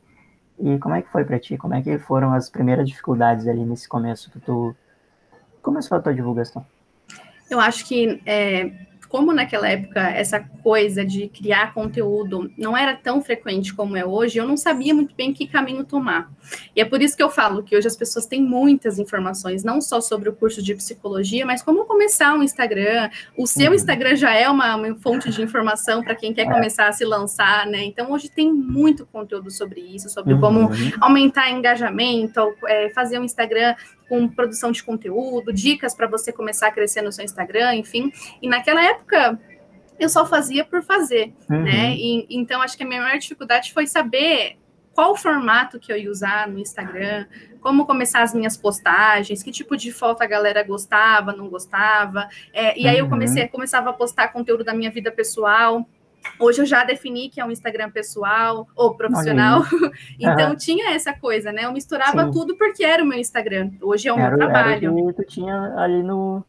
E 0.60 0.78
como 0.78 0.96
é 0.96 1.02
que 1.02 1.10
foi 1.10 1.26
para 1.26 1.40
ti? 1.40 1.58
Como 1.58 1.74
é 1.74 1.82
que 1.82 1.98
foram 1.98 2.34
as 2.34 2.50
primeiras 2.50 2.88
dificuldades 2.88 3.48
ali 3.48 3.66
nesse 3.66 3.90
começo 3.90 4.30
que 4.30 4.40
tu 4.40 4.76
começou 5.62 5.98
a 5.98 6.02
tua 6.02 6.14
divulgação? 6.14 6.66
Eu 7.50 7.60
acho 7.60 7.86
que 7.86 8.22
é, 8.26 8.72
como 9.12 9.34
naquela 9.34 9.68
época 9.68 10.00
essa 10.00 10.40
coisa 10.40 11.06
de 11.06 11.28
criar 11.28 11.74
conteúdo 11.74 12.50
não 12.58 12.78
era 12.78 12.96
tão 12.96 13.22
frequente 13.22 13.74
como 13.74 13.98
é 13.98 14.06
hoje, 14.06 14.38
eu 14.38 14.48
não 14.48 14.56
sabia 14.56 14.96
muito 14.96 15.14
bem 15.14 15.34
que 15.34 15.46
caminho 15.46 15.84
tomar. 15.84 16.32
E 16.74 16.80
é 16.80 16.86
por 16.86 17.02
isso 17.02 17.18
que 17.18 17.22
eu 17.22 17.30
falo 17.30 17.62
que 17.62 17.76
hoje 17.76 17.88
as 17.88 17.98
pessoas 17.98 18.26
têm 18.26 18.42
muitas 18.42 18.98
informações, 19.00 19.66
não 19.66 19.82
só 19.82 20.00
sobre 20.00 20.30
o 20.30 20.34
curso 20.34 20.64
de 20.64 20.74
psicologia, 20.74 21.46
mas 21.46 21.62
como 21.62 21.84
começar 21.86 22.34
um 22.34 22.42
Instagram. 22.42 23.10
O 23.38 23.46
seu 23.46 23.68
uhum. 23.68 23.76
Instagram 23.76 24.16
já 24.16 24.34
é 24.34 24.50
uma, 24.50 24.78
uma 24.78 24.96
fonte 24.96 25.30
de 25.30 25.42
informação 25.42 26.02
para 26.02 26.16
quem 26.16 26.34
quer 26.34 26.48
é. 26.48 26.50
começar 26.50 26.88
a 26.88 26.94
se 26.94 27.04
lançar, 27.04 27.68
né? 27.68 27.84
Então 27.84 28.12
hoje 28.12 28.30
tem 28.30 28.52
muito 28.52 29.06
conteúdo 29.06 29.52
sobre 29.52 29.82
isso, 29.82 30.10
sobre 30.10 30.36
uhum. 30.36 30.40
como 30.40 30.70
aumentar 31.02 31.52
engajamento, 31.52 32.40
é, 32.66 32.90
fazer 32.92 33.20
um 33.20 33.26
Instagram 33.26 33.76
com 34.12 34.28
produção 34.28 34.74
de 34.74 34.84
conteúdo, 34.84 35.54
dicas 35.54 35.96
para 35.96 36.06
você 36.06 36.34
começar 36.34 36.68
a 36.68 36.72
crescer 36.72 37.02
no 37.02 37.14
seu 37.14 37.24
Instagram, 37.24 37.76
enfim. 37.76 38.12
E 38.42 38.50
naquela 38.50 38.84
época 38.84 39.40
eu 39.98 40.10
só 40.10 40.26
fazia 40.26 40.66
por 40.66 40.84
fazer, 40.84 41.34
uhum. 41.50 41.64
né? 41.64 41.96
E, 41.96 42.28
então 42.30 42.62
acho 42.62 42.76
que 42.76 42.84
a 42.84 42.86
minha 42.86 43.02
maior 43.02 43.18
dificuldade 43.18 43.72
foi 43.72 43.88
saber 43.88 44.58
qual 44.94 45.16
formato 45.16 45.80
que 45.80 45.94
eu 45.94 45.98
ia 45.98 46.12
usar 46.12 46.46
no 46.50 46.60
Instagram, 46.60 47.26
como 47.62 47.86
começar 47.86 48.22
as 48.22 48.34
minhas 48.34 48.58
postagens, 48.58 49.42
que 49.42 49.50
tipo 49.50 49.78
de 49.78 49.94
foto 49.94 50.22
a 50.22 50.26
galera 50.26 50.62
gostava, 50.62 51.32
não 51.32 51.48
gostava. 51.48 52.28
É, 52.52 52.78
e 52.78 52.90
aí 52.90 52.98
eu 52.98 53.08
comecei, 53.08 53.44
uhum. 53.44 53.48
começava 53.48 53.92
a 53.92 53.94
postar 53.94 54.28
conteúdo 54.34 54.66
da 54.66 54.74
minha 54.74 54.92
vida 54.92 55.10
pessoal. 55.10 55.88
Hoje 56.40 56.62
eu 56.62 56.66
já 56.66 56.84
defini 56.84 57.30
que 57.30 57.40
é 57.40 57.46
um 57.46 57.52
Instagram 57.52 57.92
pessoal 57.92 58.68
ou 58.76 58.96
profissional. 58.96 59.64
então 60.20 60.52
uhum. 60.52 60.56
tinha 60.56 60.94
essa 60.94 61.14
coisa, 61.14 61.52
né? 61.52 61.66
Eu 61.66 61.72
misturava 61.72 62.26
Sim. 62.26 62.32
tudo 62.32 62.56
porque 62.56 62.84
era 62.84 63.04
o 63.04 63.06
meu 63.06 63.20
Instagram. 63.20 63.72
Hoje 63.82 64.08
é 64.08 64.14
o 64.14 64.18
era, 64.18 64.30
meu 64.30 64.38
trabalho. 64.38 64.86
Era 64.86 64.92
o 64.92 65.08
que 65.08 65.14
tu 65.14 65.24
tinha 65.24 65.74
ali 65.78 66.04
no, 66.04 66.44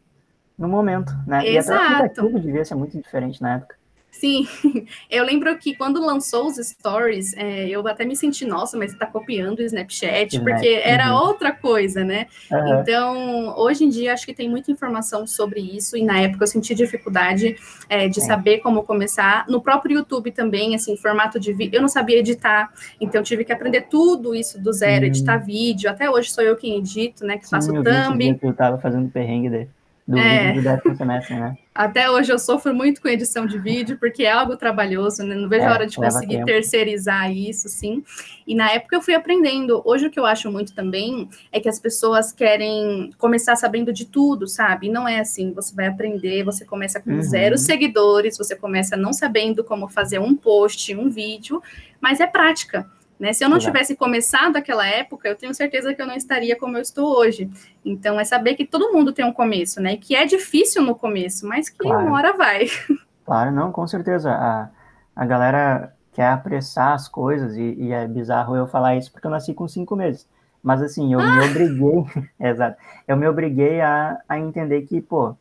no 0.57 0.67
momento, 0.67 1.11
né? 1.27 1.47
Exato. 1.47 2.03
E 2.03 2.05
até 2.05 2.21
o 2.21 2.39
devia 2.39 2.65
ser 2.65 2.75
muito 2.75 2.97
diferente 2.97 3.41
na 3.41 3.55
época. 3.55 3.75
Sim, 4.13 4.47
eu 5.09 5.25
lembro 5.25 5.57
que 5.57 5.75
quando 5.75 5.99
lançou 5.99 6.45
os 6.45 6.57
stories, 6.57 7.33
é, 7.35 7.67
eu 7.67 7.85
até 7.87 8.05
me 8.05 8.15
senti, 8.15 8.45
nossa, 8.45 8.77
mas 8.77 8.93
está 8.93 9.07
copiando 9.07 9.59
o 9.59 9.63
Snapchat, 9.63 10.39
porque 10.39 10.81
era 10.83 11.13
uhum. 11.13 11.27
outra 11.27 11.51
coisa, 11.51 12.03
né? 12.03 12.27
Uhum. 12.51 12.79
Então, 12.79 13.57
hoje 13.57 13.83
em 13.83 13.89
dia, 13.89 14.13
acho 14.13 14.25
que 14.25 14.33
tem 14.33 14.47
muita 14.47 14.71
informação 14.71 15.25
sobre 15.25 15.59
isso, 15.59 15.97
e 15.97 16.03
na 16.03 16.19
época 16.19 16.43
eu 16.43 16.47
senti 16.47 16.75
dificuldade 16.75 17.55
é, 17.89 18.07
de 18.07 18.19
é. 18.19 18.23
saber 18.23 18.59
como 18.59 18.83
começar. 18.83 19.45
No 19.49 19.59
próprio 19.59 19.97
YouTube 19.97 20.31
também, 20.31 20.75
assim, 20.75 20.95
formato 20.95 21.39
de 21.39 21.51
vídeo, 21.51 21.77
eu 21.77 21.81
não 21.81 21.89
sabia 21.89 22.19
editar, 22.19 22.71
então 23.01 23.19
eu 23.19 23.25
tive 23.25 23.43
que 23.43 23.51
aprender 23.51 23.87
tudo 23.89 24.35
isso 24.35 24.61
do 24.61 24.71
zero, 24.71 25.01
uhum. 25.01 25.07
editar 25.07 25.37
vídeo. 25.37 25.89
Até 25.89 26.07
hoje 26.07 26.29
sou 26.29 26.43
eu 26.43 26.55
quem 26.55 26.77
edito, 26.77 27.25
né? 27.25 27.39
Que 27.39 27.45
Sim, 27.45 27.49
faço 27.49 27.73
thumb. 27.73 28.39
Eu 28.41 28.51
estava 28.51 28.77
fazendo 28.77 29.09
perrengue 29.09 29.49
dele 29.49 29.69
do 30.07 30.17
é. 30.17 30.51
do 30.51 30.61
décimo 30.61 30.95
semestre, 30.95 31.35
né? 31.35 31.57
Até 31.73 32.11
hoje 32.11 32.31
eu 32.31 32.37
sofro 32.37 32.73
muito 32.75 33.01
com 33.01 33.07
edição 33.07 33.47
de 33.47 33.57
vídeo, 33.57 33.97
porque 33.97 34.23
é 34.23 34.31
algo 34.31 34.55
trabalhoso, 34.55 35.23
né? 35.23 35.33
Não 35.33 35.47
vejo 35.47 35.63
é, 35.63 35.67
a 35.67 35.71
hora 35.71 35.87
de 35.87 35.95
conseguir 35.95 36.35
tempo. 36.35 36.45
terceirizar 36.45 37.31
isso, 37.31 37.69
sim. 37.69 38.03
E 38.45 38.53
na 38.53 38.69
época 38.71 38.95
eu 38.95 39.01
fui 39.01 39.15
aprendendo. 39.15 39.81
Hoje 39.85 40.07
o 40.07 40.11
que 40.11 40.19
eu 40.19 40.25
acho 40.25 40.51
muito 40.51 40.75
também 40.75 41.29
é 41.51 41.59
que 41.59 41.69
as 41.69 41.79
pessoas 41.79 42.31
querem 42.31 43.11
começar 43.17 43.55
sabendo 43.55 43.93
de 43.93 44.05
tudo, 44.05 44.47
sabe? 44.47 44.89
Não 44.89 45.07
é 45.07 45.19
assim. 45.19 45.51
Você 45.53 45.73
vai 45.73 45.87
aprender, 45.87 46.43
você 46.43 46.65
começa 46.65 46.99
com 46.99 47.11
uhum. 47.11 47.23
zero 47.23 47.57
seguidores, 47.57 48.37
você 48.37 48.55
começa 48.55 48.97
não 48.97 49.13
sabendo 49.13 49.63
como 49.63 49.87
fazer 49.87 50.19
um 50.19 50.35
post, 50.35 50.93
um 50.93 51.09
vídeo, 51.09 51.63
mas 51.99 52.19
é 52.19 52.27
prática. 52.27 52.85
Né? 53.19 53.31
Se 53.31 53.43
eu 53.43 53.49
não 53.49 53.59
tivesse 53.59 53.95
começado 53.95 54.57
aquela 54.57 54.85
época, 54.85 55.27
eu 55.27 55.35
tenho 55.35 55.53
certeza 55.53 55.93
que 55.93 56.01
eu 56.01 56.07
não 56.07 56.15
estaria 56.15 56.57
como 56.57 56.77
eu 56.77 56.81
estou 56.81 57.17
hoje. 57.17 57.49
Então, 57.85 58.19
é 58.19 58.25
saber 58.25 58.55
que 58.55 58.65
todo 58.65 58.91
mundo 58.91 59.13
tem 59.13 59.23
um 59.23 59.33
começo, 59.33 59.81
né? 59.81 59.97
Que 59.97 60.15
é 60.15 60.25
difícil 60.25 60.83
no 60.83 60.95
começo, 60.95 61.47
mas 61.47 61.69
que 61.69 61.77
claro. 61.77 62.05
uma 62.05 62.17
hora 62.17 62.33
vai. 62.33 62.65
Claro, 63.25 63.53
não, 63.53 63.71
com 63.71 63.87
certeza. 63.87 64.33
A, 64.33 64.69
a 65.15 65.25
galera 65.25 65.93
quer 66.11 66.27
apressar 66.27 66.91
as 66.91 67.07
coisas, 67.07 67.55
e, 67.55 67.73
e 67.75 67.93
é 67.93 68.05
bizarro 68.05 68.53
eu 68.53 68.67
falar 68.67 68.97
isso 68.97 69.09
porque 69.09 69.25
eu 69.25 69.31
nasci 69.31 69.53
com 69.53 69.65
cinco 69.65 69.95
meses. 69.95 70.27
Mas 70.61 70.81
assim, 70.81 71.13
eu 71.13 71.19
ah. 71.19 71.37
me 71.37 71.45
obriguei, 71.45 72.05
exato, 72.39 72.77
eu 73.07 73.15
me 73.15 73.25
obriguei 73.27 73.79
a, 73.79 74.19
a 74.27 74.37
entender 74.37 74.81
que, 74.83 75.01
pô, 75.01 75.35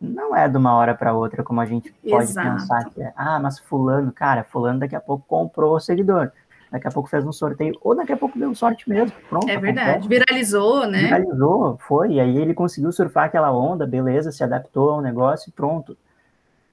não 0.00 0.36
é 0.36 0.48
de 0.48 0.56
uma 0.56 0.74
hora 0.74 0.94
para 0.94 1.14
outra 1.14 1.42
como 1.42 1.60
a 1.60 1.66
gente 1.66 1.92
pode 2.08 2.24
exato. 2.24 2.50
pensar 2.50 2.84
que 2.90 3.02
é. 3.02 3.12
Ah, 3.16 3.38
mas 3.40 3.58
fulano, 3.58 4.12
cara, 4.12 4.44
fulano 4.44 4.80
daqui 4.80 4.94
a 4.94 5.00
pouco 5.00 5.24
comprou 5.26 5.74
o 5.74 5.80
seguidor 5.80 6.30
daqui 6.74 6.88
a 6.88 6.90
pouco 6.90 7.08
fez 7.08 7.24
um 7.24 7.30
sorteio, 7.30 7.78
ou 7.80 7.94
daqui 7.94 8.12
a 8.12 8.16
pouco 8.16 8.36
deu 8.36 8.52
sorte 8.52 8.88
mesmo. 8.88 9.16
Pronto. 9.28 9.48
É 9.48 9.56
verdade. 9.56 9.90
Acontece. 9.90 10.08
Viralizou, 10.08 10.86
né? 10.88 11.02
Viralizou, 11.02 11.78
foi. 11.86 12.14
E 12.14 12.20
aí 12.20 12.36
ele 12.36 12.52
conseguiu 12.52 12.90
surfar 12.90 13.26
aquela 13.26 13.52
onda, 13.52 13.86
beleza, 13.86 14.32
se 14.32 14.42
adaptou 14.42 14.90
ao 14.90 15.00
negócio 15.00 15.50
e 15.50 15.52
pronto. 15.52 15.96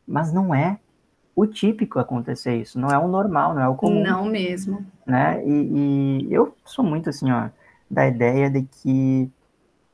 Mas 0.08 0.34
não 0.34 0.56
é 0.56 0.80
o 1.36 1.46
típico 1.46 2.00
acontecer 2.00 2.56
isso, 2.56 2.80
não 2.80 2.90
é 2.90 2.98
o 2.98 3.08
normal, 3.08 3.54
não 3.54 3.62
é 3.62 3.68
o 3.68 3.76
comum. 3.76 4.02
Não 4.02 4.26
mesmo. 4.26 4.84
Né? 5.06 5.46
E, 5.46 6.28
e 6.28 6.34
eu 6.34 6.56
sou 6.66 6.84
muito 6.84 7.08
assim, 7.08 7.32
ó, 7.32 7.50
da 7.90 8.08
ideia 8.08 8.50
de 8.50 8.64
que 8.64 9.30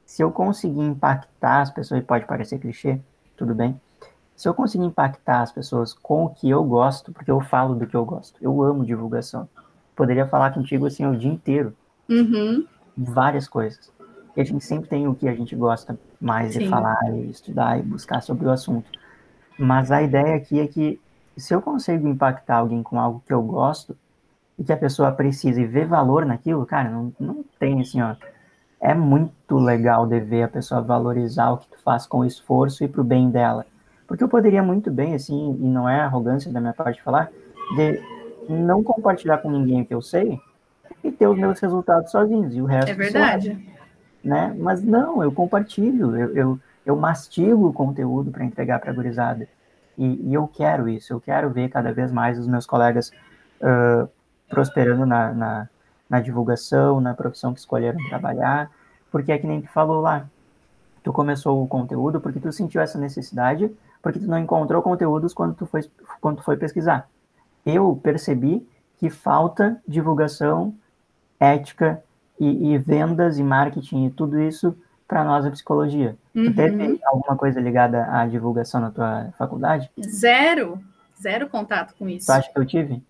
se 0.05 0.23
eu 0.23 0.31
conseguir 0.31 0.79
impactar 0.79 1.61
as 1.61 1.69
pessoas, 1.69 2.01
pode 2.05 2.25
parecer 2.25 2.59
clichê, 2.59 2.97
tudo 3.35 3.53
bem. 3.53 3.79
Se 4.37 4.47
eu 4.47 4.53
conseguir 4.53 4.85
impactar 4.85 5.41
as 5.41 5.51
pessoas 5.51 5.93
com 5.93 6.25
o 6.25 6.29
que 6.29 6.49
eu 6.49 6.63
gosto, 6.63 7.11
porque 7.11 7.29
eu 7.29 7.41
falo 7.41 7.75
do 7.75 7.85
que 7.85 7.95
eu 7.95 8.05
gosto, 8.05 8.37
eu 8.41 8.63
amo 8.63 8.85
divulgação 8.85 9.49
poderia 9.97 10.27
falar 10.27 10.53
contigo 10.53 10.85
assim 10.85 11.05
o 11.05 11.17
dia 11.17 11.31
inteiro. 11.31 11.73
Uhum. 12.07 12.65
Várias 12.95 13.47
coisas. 13.47 13.91
E 14.35 14.41
a 14.41 14.43
gente 14.43 14.63
sempre 14.63 14.87
tem 14.87 15.07
o 15.07 15.15
que 15.15 15.27
a 15.27 15.33
gente 15.33 15.55
gosta 15.55 15.99
mais 16.21 16.53
Sim. 16.53 16.59
de 16.59 16.69
falar, 16.69 16.97
e 17.11 17.29
estudar 17.31 17.79
e 17.79 17.81
buscar 17.81 18.21
sobre 18.21 18.45
o 18.45 18.51
assunto. 18.51 18.89
Mas 19.57 19.91
a 19.91 20.01
ideia 20.01 20.35
aqui 20.35 20.59
é 20.59 20.67
que 20.67 21.01
se 21.35 21.53
eu 21.53 21.61
consigo 21.61 22.07
impactar 22.07 22.57
alguém 22.57 22.83
com 22.83 22.99
algo 22.99 23.21
que 23.25 23.33
eu 23.33 23.41
gosto 23.41 23.97
e 24.57 24.63
que 24.63 24.71
a 24.71 24.77
pessoa 24.77 25.11
precisa 25.11 25.59
e 25.59 25.65
vê 25.65 25.83
valor 25.83 26.25
naquilo, 26.25 26.65
cara, 26.65 26.89
não, 26.89 27.11
não 27.19 27.43
tem 27.59 27.81
assim, 27.81 27.99
ó. 28.01 28.15
É 28.79 28.93
muito 28.93 29.57
legal 29.57 30.05
de 30.05 30.19
ver 30.19 30.43
a 30.43 30.47
pessoa 30.47 30.81
valorizar 30.81 31.49
o 31.49 31.57
que 31.57 31.67
tu 31.69 31.81
faz 31.81 32.05
com 32.05 32.23
esforço 32.23 32.83
e 32.83 32.87
pro 32.87 33.03
bem 33.03 33.31
dela. 33.31 33.65
Porque 34.07 34.23
eu 34.23 34.29
poderia 34.29 34.61
muito 34.61 34.91
bem, 34.91 35.15
assim, 35.15 35.57
e 35.59 35.67
não 35.67 35.89
é 35.89 35.99
arrogância 35.99 36.51
da 36.51 36.61
minha 36.61 36.73
parte 36.73 37.01
falar, 37.01 37.31
de 37.75 37.99
não 38.47 38.83
compartilhar 38.83 39.39
com 39.39 39.51
ninguém 39.51 39.83
que 39.83 39.93
eu 39.93 40.01
sei 40.01 40.39
e 41.03 41.11
ter 41.11 41.27
os 41.27 41.37
meus 41.37 41.59
resultados 41.59 42.11
sozinhos 42.11 42.55
e 42.55 42.61
o 42.61 42.65
resto. 42.65 42.91
É 42.91 42.93
verdade. 42.93 43.75
Né? 44.23 44.55
Mas 44.57 44.83
não, 44.83 45.21
eu 45.23 45.31
compartilho, 45.31 46.15
eu, 46.15 46.35
eu, 46.35 46.59
eu 46.85 46.95
mastigo 46.95 47.67
o 47.67 47.73
conteúdo 47.73 48.31
para 48.31 48.43
entregar 48.43 48.79
para 48.79 48.91
a 48.91 48.93
gurizada. 48.93 49.47
E, 49.97 50.29
e, 50.29 50.33
eu 50.33 50.47
quero 50.47 50.87
isso, 50.87 51.13
eu 51.13 51.19
quero 51.19 51.49
ver 51.49 51.69
cada 51.69 51.91
vez 51.91 52.11
mais 52.11 52.37
os 52.37 52.47
meus 52.47 52.65
colegas 52.65 53.11
uh, 53.61 54.07
prosperando 54.47 55.05
na, 55.05 55.33
na, 55.33 55.69
na, 56.09 56.19
divulgação, 56.19 57.01
na 57.01 57.15
profissão 57.15 57.51
que 57.53 57.59
escolheram 57.59 57.97
trabalhar, 58.09 58.69
porque 59.11 59.31
é 59.31 59.37
que 59.39 59.47
nem 59.47 59.61
tu 59.61 59.69
falou 59.69 60.01
lá, 60.01 60.25
tu 61.03 61.11
começou 61.11 61.63
o 61.63 61.67
conteúdo 61.67 62.21
porque 62.21 62.39
tu 62.39 62.51
sentiu 62.51 62.79
essa 62.79 62.99
necessidade, 62.99 63.71
porque 64.01 64.19
tu 64.19 64.27
não 64.27 64.37
encontrou 64.37 64.83
conteúdos 64.83 65.33
quando 65.33 65.55
tu 65.55 65.65
foi, 65.65 65.81
quando 66.21 66.37
tu 66.37 66.43
foi 66.43 66.57
pesquisar 66.57 67.09
eu 67.67 67.99
percebi 68.01 68.67
que 68.97 69.09
falta 69.09 69.81
divulgação, 69.87 70.73
ética 71.39 72.01
e, 72.39 72.71
e 72.73 72.77
vendas 72.77 73.37
e 73.37 73.43
marketing 73.43 74.05
e 74.05 74.09
tudo 74.09 74.41
isso 74.41 74.75
para 75.07 75.23
nós 75.23 75.45
a 75.45 75.51
psicologia. 75.51 76.17
Uhum. 76.33 76.45
Tu 76.45 76.55
teve 76.55 76.99
alguma 77.05 77.35
coisa 77.35 77.59
ligada 77.59 78.07
à 78.11 78.25
divulgação 78.25 78.81
na 78.81 78.91
tua 78.91 79.33
faculdade? 79.37 79.89
Zero. 80.01 80.79
Zero 81.21 81.49
contato 81.49 81.95
com 81.97 82.07
isso. 82.07 82.27
Tu 82.27 82.31
acha 82.31 82.51
que 82.51 82.59
eu 82.59 82.65
tive? 82.65 83.03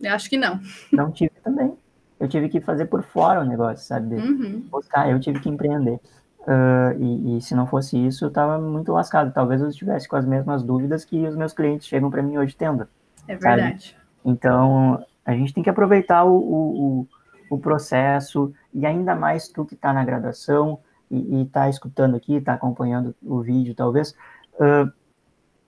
Eu 0.00 0.12
acho 0.12 0.28
que 0.28 0.36
não. 0.36 0.60
Não 0.92 1.10
tive 1.10 1.32
também. 1.42 1.76
Eu 2.20 2.28
tive 2.28 2.48
que 2.48 2.60
fazer 2.60 2.86
por 2.86 3.02
fora 3.02 3.40
o 3.40 3.44
negócio, 3.44 3.86
sabe? 3.86 4.16
Uhum. 4.16 4.66
Buscar, 4.70 5.10
eu 5.10 5.20
tive 5.20 5.40
que 5.40 5.48
empreender. 5.48 6.00
Uh, 6.40 6.98
e, 6.98 7.36
e, 7.36 7.40
se 7.42 7.54
não 7.54 7.66
fosse 7.66 7.96
isso, 8.06 8.24
eu 8.24 8.28
estava 8.28 8.58
muito 8.58 8.92
lascado. 8.92 9.32
Talvez 9.32 9.60
eu 9.60 9.68
estivesse 9.68 10.08
com 10.08 10.16
as 10.16 10.24
mesmas 10.24 10.62
dúvidas 10.62 11.04
que 11.04 11.26
os 11.26 11.36
meus 11.36 11.52
clientes 11.52 11.86
chegam 11.86 12.10
para 12.10 12.22
mim 12.22 12.38
hoje 12.38 12.56
tendo. 12.56 12.88
É 13.28 13.36
verdade. 13.36 13.90
Sabe? 13.90 13.98
Então, 14.24 15.04
a 15.24 15.32
gente 15.32 15.52
tem 15.54 15.62
que 15.62 15.70
aproveitar 15.70 16.24
o, 16.24 16.36
o, 16.36 17.06
o 17.50 17.58
processo, 17.58 18.52
e 18.72 18.86
ainda 18.86 19.14
mais 19.14 19.48
tu 19.48 19.64
que 19.64 19.74
está 19.74 19.92
na 19.92 20.04
graduação 20.04 20.78
e 21.10 21.42
está 21.42 21.68
escutando 21.68 22.16
aqui, 22.16 22.34
está 22.36 22.54
acompanhando 22.54 23.14
o 23.22 23.40
vídeo, 23.40 23.74
talvez, 23.74 24.14
uh, 24.54 24.90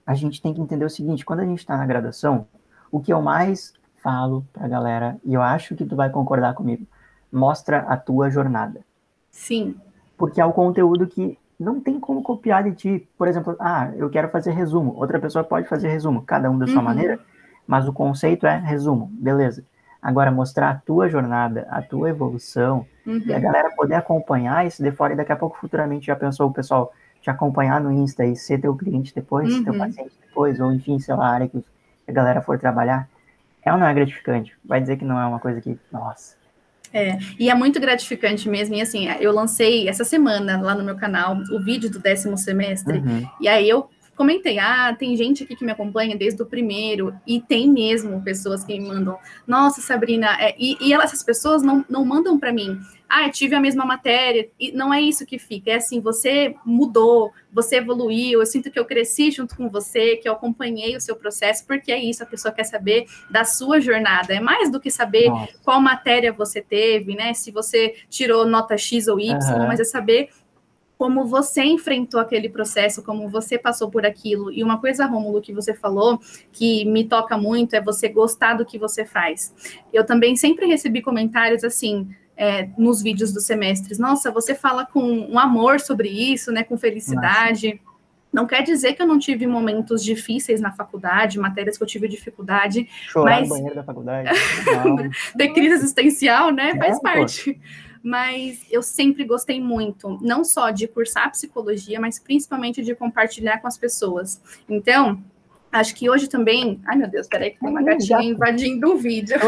a 0.05 0.13
gente 0.13 0.41
tem 0.41 0.53
que 0.53 0.61
entender 0.61 0.85
o 0.85 0.89
seguinte: 0.89 1.25
quando 1.25 1.39
a 1.39 1.45
gente 1.45 1.59
está 1.59 1.77
na 1.77 1.85
graduação, 1.85 2.47
o 2.91 2.99
que 2.99 3.13
eu 3.13 3.21
mais 3.21 3.73
falo 4.03 4.45
para 4.51 4.65
a 4.65 4.67
galera, 4.67 5.17
e 5.23 5.33
eu 5.33 5.41
acho 5.41 5.75
que 5.75 5.85
tu 5.85 5.95
vai 5.95 6.09
concordar 6.09 6.53
comigo, 6.53 6.85
mostra 7.31 7.79
a 7.79 7.95
tua 7.95 8.29
jornada. 8.29 8.81
Sim. 9.29 9.75
Porque 10.17 10.41
é 10.41 10.45
o 10.45 10.53
conteúdo 10.53 11.07
que 11.07 11.37
não 11.59 11.79
tem 11.79 11.99
como 11.99 12.21
copiar 12.21 12.63
de 12.63 12.73
ti. 12.73 13.09
Por 13.17 13.27
exemplo, 13.27 13.55
ah, 13.59 13.91
eu 13.95 14.09
quero 14.09 14.29
fazer 14.29 14.51
resumo. 14.51 14.93
Outra 14.95 15.19
pessoa 15.19 15.43
pode 15.43 15.67
fazer 15.67 15.87
resumo, 15.87 16.23
cada 16.23 16.49
um 16.49 16.57
da 16.57 16.67
sua 16.67 16.77
uhum. 16.77 16.83
maneira 16.83 17.19
mas 17.71 17.87
o 17.87 17.93
conceito 17.93 18.45
é 18.45 18.57
resumo, 18.57 19.09
beleza. 19.13 19.63
Agora, 20.01 20.29
mostrar 20.29 20.71
a 20.71 20.75
tua 20.75 21.07
jornada, 21.07 21.65
a 21.71 21.81
tua 21.81 22.09
evolução, 22.09 22.85
uhum. 23.07 23.23
e 23.25 23.33
a 23.33 23.39
galera 23.39 23.71
poder 23.71 23.95
acompanhar 23.95 24.67
isso 24.67 24.83
de 24.83 24.91
fora, 24.91 25.13
e 25.13 25.15
daqui 25.15 25.31
a 25.31 25.37
pouco, 25.37 25.57
futuramente, 25.57 26.07
já 26.07 26.15
pensou 26.17 26.49
o 26.49 26.53
pessoal 26.53 26.91
te 27.21 27.29
acompanhar 27.29 27.79
no 27.79 27.89
Insta 27.89 28.25
e 28.25 28.35
ser 28.35 28.59
teu 28.59 28.75
cliente 28.75 29.15
depois, 29.15 29.53
uhum. 29.53 29.63
teu 29.63 29.77
paciente 29.77 30.11
depois, 30.19 30.59
ou 30.59 30.73
enfim, 30.73 30.99
sei 30.99 31.15
lá, 31.15 31.27
a 31.27 31.31
área 31.31 31.47
que 31.47 31.63
a 32.05 32.11
galera 32.11 32.41
for 32.41 32.59
trabalhar. 32.59 33.07
É 33.63 33.71
ou 33.71 33.79
não 33.79 33.87
é 33.87 33.93
gratificante? 33.93 34.53
Vai 34.65 34.81
dizer 34.81 34.97
que 34.97 35.05
não 35.05 35.17
é 35.17 35.25
uma 35.25 35.39
coisa 35.39 35.61
que, 35.61 35.79
nossa. 35.89 36.35
É, 36.91 37.17
e 37.39 37.49
é 37.49 37.55
muito 37.55 37.79
gratificante 37.79 38.49
mesmo. 38.49 38.75
E 38.75 38.81
assim, 38.81 39.07
eu 39.21 39.31
lancei 39.31 39.87
essa 39.87 40.03
semana 40.03 40.61
lá 40.61 40.75
no 40.75 40.83
meu 40.83 40.97
canal 40.97 41.37
o 41.53 41.63
vídeo 41.63 41.89
do 41.89 41.99
décimo 41.99 42.37
semestre, 42.37 42.97
uhum. 42.97 43.25
e 43.39 43.47
aí 43.47 43.69
eu 43.69 43.89
comentei, 44.15 44.59
ah, 44.59 44.95
tem 44.97 45.15
gente 45.15 45.43
aqui 45.43 45.55
que 45.55 45.65
me 45.65 45.71
acompanha 45.71 46.15
desde 46.15 46.41
o 46.41 46.45
primeiro, 46.45 47.13
e 47.25 47.39
tem 47.39 47.69
mesmo 47.69 48.21
pessoas 48.21 48.63
que 48.63 48.77
me 48.77 48.87
mandam, 48.87 49.17
nossa, 49.47 49.81
Sabrina, 49.81 50.37
é, 50.39 50.55
e, 50.57 50.77
e 50.79 50.93
elas, 50.93 51.11
essas 51.11 51.23
pessoas 51.23 51.63
não, 51.63 51.83
não 51.89 52.05
mandam 52.05 52.39
para 52.39 52.53
mim, 52.53 52.79
ah, 53.09 53.25
eu 53.25 53.31
tive 53.31 53.55
a 53.55 53.59
mesma 53.59 53.85
matéria, 53.85 54.47
e 54.59 54.71
não 54.71 54.93
é 54.93 55.01
isso 55.01 55.25
que 55.25 55.37
fica, 55.37 55.71
é 55.71 55.75
assim, 55.75 55.99
você 55.99 56.55
mudou, 56.65 57.33
você 57.51 57.77
evoluiu, 57.77 58.39
eu 58.39 58.45
sinto 58.45 58.71
que 58.71 58.79
eu 58.79 58.85
cresci 58.85 59.31
junto 59.31 59.55
com 59.55 59.69
você, 59.69 60.15
que 60.15 60.29
eu 60.29 60.33
acompanhei 60.33 60.95
o 60.95 61.01
seu 61.01 61.15
processo, 61.15 61.65
porque 61.65 61.91
é 61.91 62.01
isso, 62.01 62.23
a 62.23 62.25
pessoa 62.25 62.53
quer 62.53 62.63
saber 62.63 63.05
da 63.29 63.43
sua 63.43 63.81
jornada, 63.81 64.33
é 64.33 64.39
mais 64.39 64.71
do 64.71 64.79
que 64.79 64.89
saber 64.89 65.29
Nossa. 65.29 65.53
qual 65.63 65.81
matéria 65.81 66.31
você 66.31 66.61
teve, 66.61 67.15
né, 67.15 67.33
se 67.33 67.51
você 67.51 67.95
tirou 68.09 68.45
nota 68.45 68.77
X 68.77 69.07
ou 69.07 69.19
Y, 69.19 69.33
uhum. 69.33 69.67
mas 69.67 69.79
é 69.79 69.83
saber 69.83 70.29
como 71.01 71.25
você 71.25 71.63
enfrentou 71.63 72.19
aquele 72.19 72.47
processo, 72.47 73.01
como 73.01 73.27
você 73.27 73.57
passou 73.57 73.89
por 73.89 74.05
aquilo. 74.05 74.51
E 74.51 74.63
uma 74.63 74.79
coisa, 74.79 75.07
Rômulo, 75.07 75.41
que 75.41 75.51
você 75.51 75.73
falou, 75.73 76.19
que 76.51 76.85
me 76.85 77.03
toca 77.05 77.35
muito, 77.35 77.75
é 77.75 77.81
você 77.81 78.07
gostar 78.07 78.53
do 78.53 78.63
que 78.63 78.77
você 78.77 79.03
faz. 79.03 79.51
Eu 79.91 80.05
também 80.05 80.35
sempre 80.35 80.67
recebi 80.67 81.01
comentários 81.01 81.63
assim, 81.63 82.07
é, 82.37 82.69
nos 82.77 83.01
vídeos 83.01 83.33
dos 83.33 83.45
semestres. 83.45 83.97
Nossa, 83.97 84.29
você 84.29 84.53
fala 84.53 84.85
com 84.85 85.01
um 85.01 85.39
amor 85.39 85.79
sobre 85.79 86.07
isso, 86.07 86.51
né? 86.51 86.61
Com 86.63 86.77
felicidade. 86.77 87.69
Nossa. 87.69 87.91
Não 88.31 88.45
quer 88.45 88.61
dizer 88.61 88.93
que 88.93 89.01
eu 89.01 89.07
não 89.07 89.17
tive 89.17 89.47
momentos 89.47 90.03
difíceis 90.03 90.61
na 90.61 90.71
faculdade, 90.71 91.39
matérias 91.39 91.79
que 91.79 91.83
eu 91.83 91.87
tive 91.87 92.07
dificuldade. 92.07 92.87
Chorar 93.07 93.39
mas... 93.39 93.49
no 93.49 93.55
banheiro 93.55 93.73
da 93.75 93.83
faculdade. 93.83 94.29
Ter 95.35 95.49
crise 95.51 95.73
existencial, 95.73 96.51
né? 96.51 96.75
Faz 96.75 96.97
é, 96.99 97.01
parte. 97.01 97.53
Pô 97.53 97.90
mas 98.03 98.65
eu 98.69 98.81
sempre 98.81 99.23
gostei 99.23 99.61
muito, 99.61 100.17
não 100.21 100.43
só 100.43 100.69
de 100.71 100.87
cursar 100.87 101.31
psicologia, 101.31 101.99
mas 101.99 102.19
principalmente 102.19 102.81
de 102.81 102.95
compartilhar 102.95 103.59
com 103.59 103.67
as 103.67 103.77
pessoas. 103.77 104.41
Então, 104.67 105.23
acho 105.71 105.95
que 105.95 106.09
hoje 106.09 106.27
também. 106.27 106.81
Ai, 106.85 106.97
meu 106.97 107.09
Deus, 107.09 107.27
peraí, 107.27 107.51
que 107.51 107.59
tem 107.59 107.69
uma 107.69 107.83
gatinha 107.83 108.23
invadindo 108.23 108.93
o 108.93 108.97
vídeo. 108.97 109.37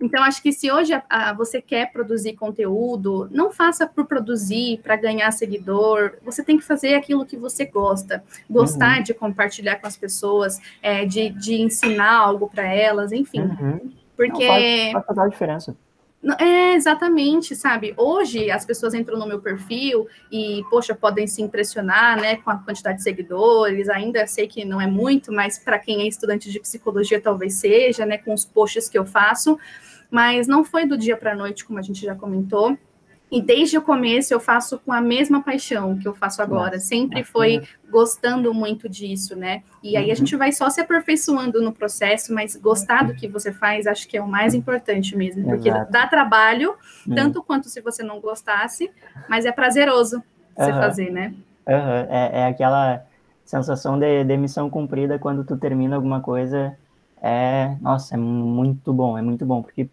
Então, 0.00 0.22
acho 0.22 0.42
que 0.42 0.52
se 0.52 0.70
hoje 0.70 0.92
a, 0.92 1.02
a, 1.08 1.32
você 1.32 1.62
quer 1.62 1.90
produzir 1.90 2.34
conteúdo, 2.34 3.28
não 3.30 3.50
faça 3.50 3.86
por 3.86 4.04
produzir, 4.04 4.80
para 4.82 4.96
ganhar 4.96 5.30
seguidor. 5.30 6.14
Você 6.22 6.42
tem 6.42 6.58
que 6.58 6.64
fazer 6.64 6.94
aquilo 6.94 7.24
que 7.24 7.36
você 7.36 7.64
gosta. 7.64 8.22
Gostar 8.50 8.98
uhum. 8.98 9.02
de 9.02 9.14
compartilhar 9.14 9.76
com 9.76 9.86
as 9.86 9.96
pessoas, 9.96 10.60
é, 10.82 11.06
de, 11.06 11.30
de 11.30 11.54
ensinar 11.54 12.12
algo 12.12 12.50
para 12.50 12.66
elas, 12.66 13.12
enfim. 13.12 13.42
Uhum. 13.42 13.92
Porque. 14.16 14.46
Não, 14.46 14.52
faz, 14.52 14.92
faz 14.92 15.06
total 15.06 15.28
diferença. 15.30 15.76
É, 16.38 16.74
exatamente, 16.74 17.54
sabe? 17.54 17.92
Hoje 17.98 18.50
as 18.50 18.64
pessoas 18.64 18.94
entram 18.94 19.18
no 19.18 19.26
meu 19.26 19.40
perfil 19.40 20.08
e, 20.32 20.64
poxa, 20.70 20.94
podem 20.94 21.26
se 21.26 21.42
impressionar, 21.42 22.18
né, 22.18 22.36
com 22.36 22.50
a 22.50 22.56
quantidade 22.56 22.98
de 22.98 23.02
seguidores. 23.02 23.88
Ainda 23.90 24.26
sei 24.26 24.46
que 24.46 24.64
não 24.64 24.80
é 24.80 24.86
muito, 24.86 25.30
mas 25.30 25.58
para 25.58 25.78
quem 25.78 26.00
é 26.00 26.08
estudante 26.08 26.50
de 26.50 26.58
psicologia 26.60 27.20
talvez 27.20 27.54
seja, 27.54 28.06
né, 28.06 28.16
com 28.16 28.32
os 28.32 28.44
posts 28.44 28.88
que 28.88 28.98
eu 28.98 29.04
faço. 29.04 29.58
Mas 30.10 30.46
não 30.46 30.64
foi 30.64 30.86
do 30.86 30.96
dia 30.96 31.16
para 31.16 31.32
a 31.32 31.36
noite, 31.36 31.64
como 31.64 31.78
a 31.78 31.82
gente 31.82 32.00
já 32.00 32.14
comentou. 32.14 32.78
E 33.34 33.42
desde 33.42 33.76
o 33.76 33.82
começo 33.82 34.32
eu 34.32 34.38
faço 34.38 34.78
com 34.78 34.92
a 34.92 35.00
mesma 35.00 35.42
paixão 35.42 35.98
que 35.98 36.06
eu 36.06 36.14
faço 36.14 36.40
agora. 36.40 36.78
Sempre 36.78 37.24
foi 37.24 37.62
gostando 37.90 38.54
muito 38.54 38.88
disso, 38.88 39.34
né? 39.34 39.64
E 39.82 39.96
aí 39.96 40.04
a 40.04 40.08
uhum. 40.10 40.14
gente 40.14 40.36
vai 40.36 40.52
só 40.52 40.70
se 40.70 40.80
aperfeiçoando 40.80 41.60
no 41.60 41.72
processo, 41.72 42.32
mas 42.32 42.54
gostar 42.54 43.02
do 43.02 43.12
que 43.12 43.26
você 43.26 43.52
faz 43.52 43.88
acho 43.88 44.06
que 44.06 44.16
é 44.16 44.22
o 44.22 44.28
mais 44.28 44.54
importante 44.54 45.16
mesmo, 45.16 45.42
porque 45.46 45.68
Exato. 45.68 45.90
dá 45.90 46.06
trabalho, 46.06 46.76
tanto 47.12 47.42
quanto 47.42 47.68
se 47.68 47.80
você 47.80 48.04
não 48.04 48.20
gostasse, 48.20 48.88
mas 49.28 49.44
é 49.44 49.50
prazeroso 49.50 50.22
você 50.56 50.70
uhum. 50.70 50.78
fazer, 50.78 51.10
né? 51.10 51.34
Uhum. 51.66 51.74
É, 52.08 52.30
é, 52.34 52.46
aquela 52.46 53.04
sensação 53.44 53.98
de, 53.98 54.22
de 54.22 54.36
missão 54.36 54.70
cumprida 54.70 55.18
quando 55.18 55.42
tu 55.42 55.56
termina 55.56 55.96
alguma 55.96 56.20
coisa. 56.20 56.76
É, 57.20 57.74
nossa, 57.80 58.14
é 58.14 58.16
muito 58.16 58.92
bom, 58.92 59.18
é 59.18 59.22
muito 59.22 59.44
bom, 59.44 59.60
porque 59.60 59.88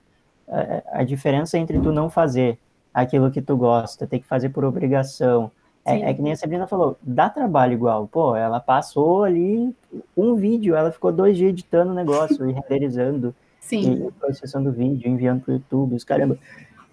a, 0.47 0.59
é, 0.59 0.83
a 0.91 1.03
diferença 1.03 1.57
entre 1.57 1.79
tu 1.79 1.91
não 1.91 2.07
fazer 2.07 2.59
aquilo 2.93 3.31
que 3.31 3.41
tu 3.41 3.55
gosta, 3.55 4.05
tem 4.07 4.19
que 4.19 4.27
fazer 4.27 4.49
por 4.49 4.63
obrigação. 4.65 5.51
É, 5.83 6.11
é, 6.11 6.13
que 6.13 6.21
nem 6.21 6.33
a 6.33 6.35
Sabrina 6.35 6.67
falou, 6.67 6.97
dá 7.01 7.29
trabalho 7.29 7.73
igual. 7.73 8.07
Pô, 8.07 8.35
ela 8.35 8.59
passou 8.59 9.23
ali 9.23 9.75
um 10.15 10.35
vídeo, 10.35 10.75
ela 10.75 10.91
ficou 10.91 11.11
dois 11.11 11.35
dias 11.35 11.49
editando 11.49 11.91
o 11.91 11.95
negócio 11.95 12.47
e 12.47 12.53
renderizando, 12.53 13.33
Sim. 13.59 14.07
e 14.07 14.11
processando 14.11 14.69
o 14.69 14.73
vídeo, 14.73 15.09
enviando 15.09 15.41
para 15.41 15.51
o 15.51 15.55
YouTube, 15.55 15.95
os 15.95 16.03
caramba. 16.03 16.37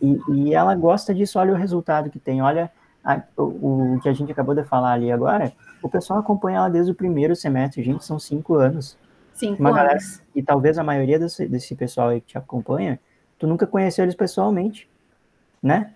E, 0.00 0.18
e, 0.30 0.54
ela 0.54 0.74
gosta 0.74 1.12
disso, 1.12 1.38
olha 1.38 1.52
o 1.52 1.56
resultado 1.56 2.08
que 2.08 2.18
tem, 2.18 2.40
olha 2.40 2.70
a, 3.04 3.20
o, 3.36 3.96
o, 3.96 4.00
que 4.00 4.08
a 4.08 4.12
gente 4.12 4.32
acabou 4.32 4.54
de 4.54 4.64
falar 4.64 4.92
ali 4.92 5.12
agora. 5.12 5.52
O 5.82 5.88
pessoal 5.88 6.20
acompanha 6.20 6.58
ela 6.58 6.70
desde 6.70 6.92
o 6.92 6.94
primeiro 6.94 7.36
semestre, 7.36 7.82
gente, 7.82 8.04
são 8.04 8.18
cinco 8.18 8.54
anos. 8.54 8.96
Cinco 9.34 9.60
Uma 9.60 9.70
anos. 9.70 9.82
Galera, 9.82 9.98
e 10.34 10.42
talvez 10.42 10.78
a 10.78 10.84
maioria 10.84 11.18
desse, 11.18 11.46
desse 11.46 11.74
pessoal 11.74 12.08
aí 12.08 12.20
que 12.20 12.28
te 12.28 12.38
acompanha, 12.38 12.98
tu 13.38 13.46
nunca 13.46 13.66
conheceu 13.66 14.04
eles 14.04 14.14
pessoalmente 14.14 14.88
né? 15.62 15.94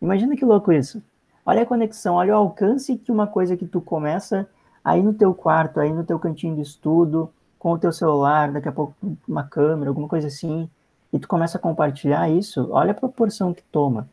Imagina 0.00 0.36
que 0.36 0.44
louco 0.44 0.72
isso. 0.72 1.02
Olha 1.46 1.62
a 1.62 1.66
conexão, 1.66 2.14
olha 2.14 2.34
o 2.34 2.38
alcance 2.38 2.96
que 2.96 3.12
uma 3.12 3.26
coisa 3.26 3.56
que 3.56 3.66
tu 3.66 3.80
começa 3.80 4.48
aí 4.84 5.02
no 5.02 5.14
teu 5.14 5.34
quarto, 5.34 5.80
aí 5.80 5.92
no 5.92 6.04
teu 6.04 6.18
cantinho 6.18 6.54
de 6.56 6.62
estudo, 6.62 7.30
com 7.58 7.72
o 7.72 7.78
teu 7.78 7.92
celular, 7.92 8.52
daqui 8.52 8.68
a 8.68 8.72
pouco 8.72 8.94
uma 9.26 9.44
câmera, 9.44 9.90
alguma 9.90 10.08
coisa 10.08 10.26
assim, 10.26 10.68
e 11.12 11.18
tu 11.18 11.28
começa 11.28 11.56
a 11.56 11.60
compartilhar 11.60 12.28
isso, 12.28 12.68
olha 12.70 12.90
a 12.90 12.94
proporção 12.94 13.54
que 13.54 13.62
toma. 13.62 14.08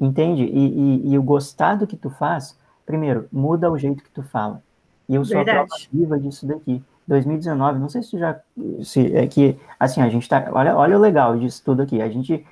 Entende? 0.00 0.44
E, 0.44 1.06
e, 1.06 1.12
e 1.12 1.18
o 1.18 1.22
gostado 1.22 1.86
que 1.86 1.96
tu 1.96 2.10
faz, 2.10 2.58
primeiro, 2.84 3.26
muda 3.32 3.70
o 3.70 3.78
jeito 3.78 4.04
que 4.04 4.10
tu 4.10 4.22
fala. 4.22 4.62
E 5.08 5.14
eu 5.14 5.24
sou 5.24 5.36
Verdade. 5.36 5.58
a 5.58 5.66
prova 5.66 5.82
viva 5.92 6.18
disso 6.18 6.46
daqui. 6.46 6.82
2019, 7.06 7.78
não 7.78 7.88
sei 7.88 8.02
se 8.02 8.10
tu 8.12 8.18
já. 8.18 8.40
Se, 8.82 9.14
é 9.14 9.26
que, 9.26 9.58
assim, 9.78 10.00
a 10.00 10.08
gente 10.08 10.28
tá. 10.28 10.48
Olha, 10.52 10.76
olha 10.76 10.96
o 10.96 11.00
legal 11.00 11.38
disso 11.38 11.62
tudo 11.64 11.82
aqui. 11.82 12.00
A 12.00 12.08
gente 12.08 12.44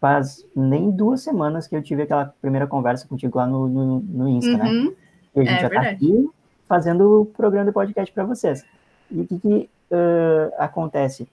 faz 0.00 0.44
nem 0.54 0.90
duas 0.90 1.22
semanas 1.22 1.66
que 1.66 1.76
eu 1.76 1.82
tive 1.82 2.02
aquela 2.02 2.26
primeira 2.40 2.66
conversa 2.66 3.06
contigo 3.08 3.38
lá 3.38 3.46
no, 3.46 3.68
no, 3.68 4.00
no 4.00 4.28
Insta, 4.28 4.56
né? 4.56 4.64
uhum. 4.64 4.84
né? 4.84 4.92
E 5.34 5.40
a 5.40 5.44
gente 5.44 5.58
é, 5.58 5.60
já 5.60 5.66
está 5.66 5.80
aqui 5.82 6.30
fazendo 6.66 7.22
o 7.22 7.26
programa 7.26 7.66
de 7.66 7.72
podcast 7.72 8.12
para 8.12 8.24
vocês. 8.24 8.64
E 9.10 9.20
o 9.20 9.26
que, 9.26 9.38
que 9.38 9.70
uh, 9.90 10.52
acontece? 10.58 11.28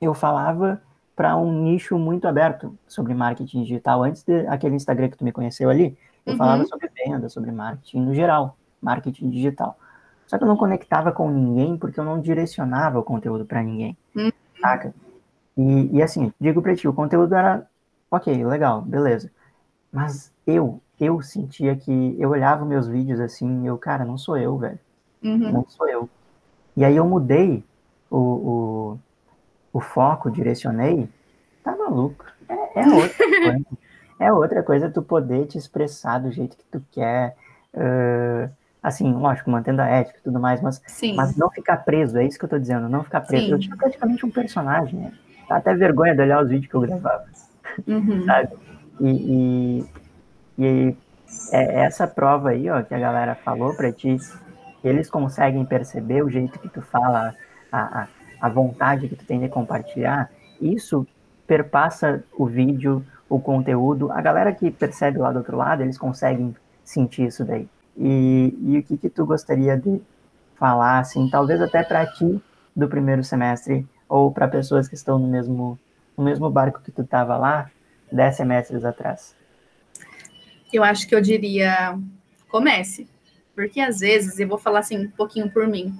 Eu 0.00 0.14
falava 0.14 0.80
para 1.16 1.36
um 1.36 1.64
nicho 1.64 1.98
muito 1.98 2.28
aberto 2.28 2.76
sobre 2.86 3.14
marketing 3.14 3.62
digital. 3.62 4.04
Antes 4.04 4.22
daquele 4.24 4.76
Instagram 4.76 5.08
que 5.08 5.16
tu 5.16 5.24
me 5.24 5.32
conheceu 5.32 5.68
ali, 5.68 5.96
eu 6.24 6.32
uhum. 6.32 6.38
falava 6.38 6.64
sobre 6.66 6.88
venda, 6.94 7.28
sobre 7.28 7.50
marketing 7.50 8.00
no 8.00 8.14
geral, 8.14 8.56
marketing 8.80 9.30
digital. 9.30 9.76
Só 10.26 10.36
que 10.36 10.44
eu 10.44 10.48
não 10.48 10.56
conectava 10.56 11.10
com 11.10 11.30
ninguém 11.30 11.76
porque 11.76 11.98
eu 11.98 12.04
não 12.04 12.20
direcionava 12.20 12.98
o 12.98 13.02
conteúdo 13.02 13.44
para 13.46 13.62
ninguém, 13.62 13.96
uhum. 14.14 14.30
saca? 14.60 14.94
E, 15.56 15.96
e 15.96 16.02
assim, 16.02 16.32
digo 16.38 16.62
para 16.62 16.76
ti, 16.76 16.86
o 16.86 16.92
conteúdo 16.92 17.34
era 17.34 17.66
Ok, 18.10 18.44
legal, 18.44 18.80
beleza. 18.82 19.30
Mas 19.92 20.32
eu, 20.46 20.80
eu 20.98 21.20
sentia 21.20 21.76
que 21.76 22.16
eu 22.18 22.30
olhava 22.30 22.64
meus 22.64 22.88
vídeos 22.88 23.20
assim, 23.20 23.66
eu, 23.66 23.76
cara, 23.76 24.04
não 24.04 24.16
sou 24.16 24.36
eu, 24.36 24.56
velho. 24.56 24.78
Uhum. 25.22 25.52
Não 25.52 25.68
sou 25.68 25.88
eu. 25.88 26.08
E 26.76 26.84
aí 26.84 26.96
eu 26.96 27.06
mudei 27.06 27.64
o, 28.10 28.18
o, 28.18 28.98
o 29.72 29.80
foco, 29.80 30.30
direcionei. 30.30 31.08
Tá 31.62 31.76
maluco. 31.76 32.24
É, 32.48 32.80
é 32.80 32.88
outra 32.94 33.26
coisa. 33.26 33.66
é 34.20 34.32
outra 34.32 34.62
coisa 34.62 34.90
tu 34.90 35.02
poder 35.02 35.46
te 35.46 35.58
expressar 35.58 36.18
do 36.18 36.30
jeito 36.30 36.56
que 36.56 36.64
tu 36.64 36.82
quer. 36.90 37.36
Uh, 37.74 38.50
assim, 38.82 39.12
lógico, 39.12 39.50
mantendo 39.50 39.82
a 39.82 39.86
ética 39.86 40.18
e 40.18 40.22
tudo 40.22 40.40
mais, 40.40 40.62
mas, 40.62 40.80
mas 41.14 41.36
não 41.36 41.50
ficar 41.50 41.78
preso, 41.78 42.16
é 42.16 42.24
isso 42.24 42.38
que 42.38 42.44
eu 42.44 42.48
tô 42.48 42.58
dizendo, 42.58 42.88
não 42.88 43.04
ficar 43.04 43.20
preso. 43.20 43.46
Sim. 43.46 43.52
Eu 43.52 43.58
tinha 43.58 43.76
praticamente 43.76 44.24
um 44.24 44.30
personagem, 44.30 44.98
né? 44.98 45.12
Dá 45.48 45.56
até 45.56 45.74
vergonha 45.74 46.14
de 46.14 46.22
olhar 46.22 46.42
os 46.42 46.48
vídeos 46.48 46.70
que 46.70 46.74
eu 46.74 46.80
gravava 46.80 47.26
uhum. 47.86 48.24
sabe? 48.24 48.48
E, 49.00 49.08
e, 49.08 49.84
e 50.58 50.96
é 51.52 51.84
essa 51.84 52.06
prova 52.06 52.50
aí, 52.50 52.68
ó, 52.70 52.82
que 52.82 52.94
a 52.94 52.98
galera 52.98 53.34
falou 53.34 53.74
para 53.74 53.92
ti, 53.92 54.16
eles 54.82 55.10
conseguem 55.10 55.64
perceber 55.64 56.22
o 56.22 56.30
jeito 56.30 56.58
que 56.58 56.68
tu 56.68 56.80
fala, 56.80 57.34
a, 57.70 58.02
a, 58.02 58.08
a 58.40 58.48
vontade 58.48 59.08
que 59.08 59.16
tu 59.16 59.24
tem 59.24 59.40
de 59.40 59.48
compartilhar, 59.48 60.30
isso 60.60 61.06
perpassa 61.46 62.22
o 62.36 62.46
vídeo, 62.46 63.04
o 63.28 63.38
conteúdo. 63.40 64.10
A 64.12 64.20
galera 64.20 64.52
que 64.52 64.70
percebe 64.70 65.18
lá 65.18 65.30
do 65.30 65.38
outro 65.38 65.56
lado, 65.56 65.82
eles 65.82 65.98
conseguem 65.98 66.54
sentir 66.84 67.26
isso 67.26 67.44
daí. 67.44 67.68
E, 67.96 68.56
e 68.62 68.78
o 68.78 68.82
que 68.82 68.96
que 68.96 69.08
tu 69.08 69.26
gostaria 69.26 69.76
de 69.76 70.00
falar, 70.56 71.00
assim, 71.00 71.28
talvez 71.30 71.60
até 71.60 71.82
para 71.82 72.06
ti 72.06 72.40
do 72.74 72.88
primeiro 72.88 73.24
semestre 73.24 73.86
ou 74.08 74.30
para 74.32 74.48
pessoas 74.48 74.88
que 74.88 74.94
estão 74.94 75.18
no 75.18 75.28
mesmo 75.28 75.78
no 76.18 76.24
mesmo 76.24 76.50
barco 76.50 76.82
que 76.82 76.90
tu 76.90 77.02
estava 77.02 77.36
lá, 77.36 77.70
dez 78.10 78.36
semestres 78.36 78.84
atrás? 78.84 79.34
Eu 80.72 80.82
acho 80.82 81.08
que 81.08 81.14
eu 81.14 81.20
diria 81.20 81.96
comece, 82.48 83.08
porque 83.54 83.80
às 83.80 84.00
vezes, 84.00 84.38
eu 84.38 84.48
vou 84.48 84.58
falar 84.58 84.80
assim 84.80 85.06
um 85.06 85.10
pouquinho 85.10 85.50
por 85.50 85.66
mim, 85.66 85.94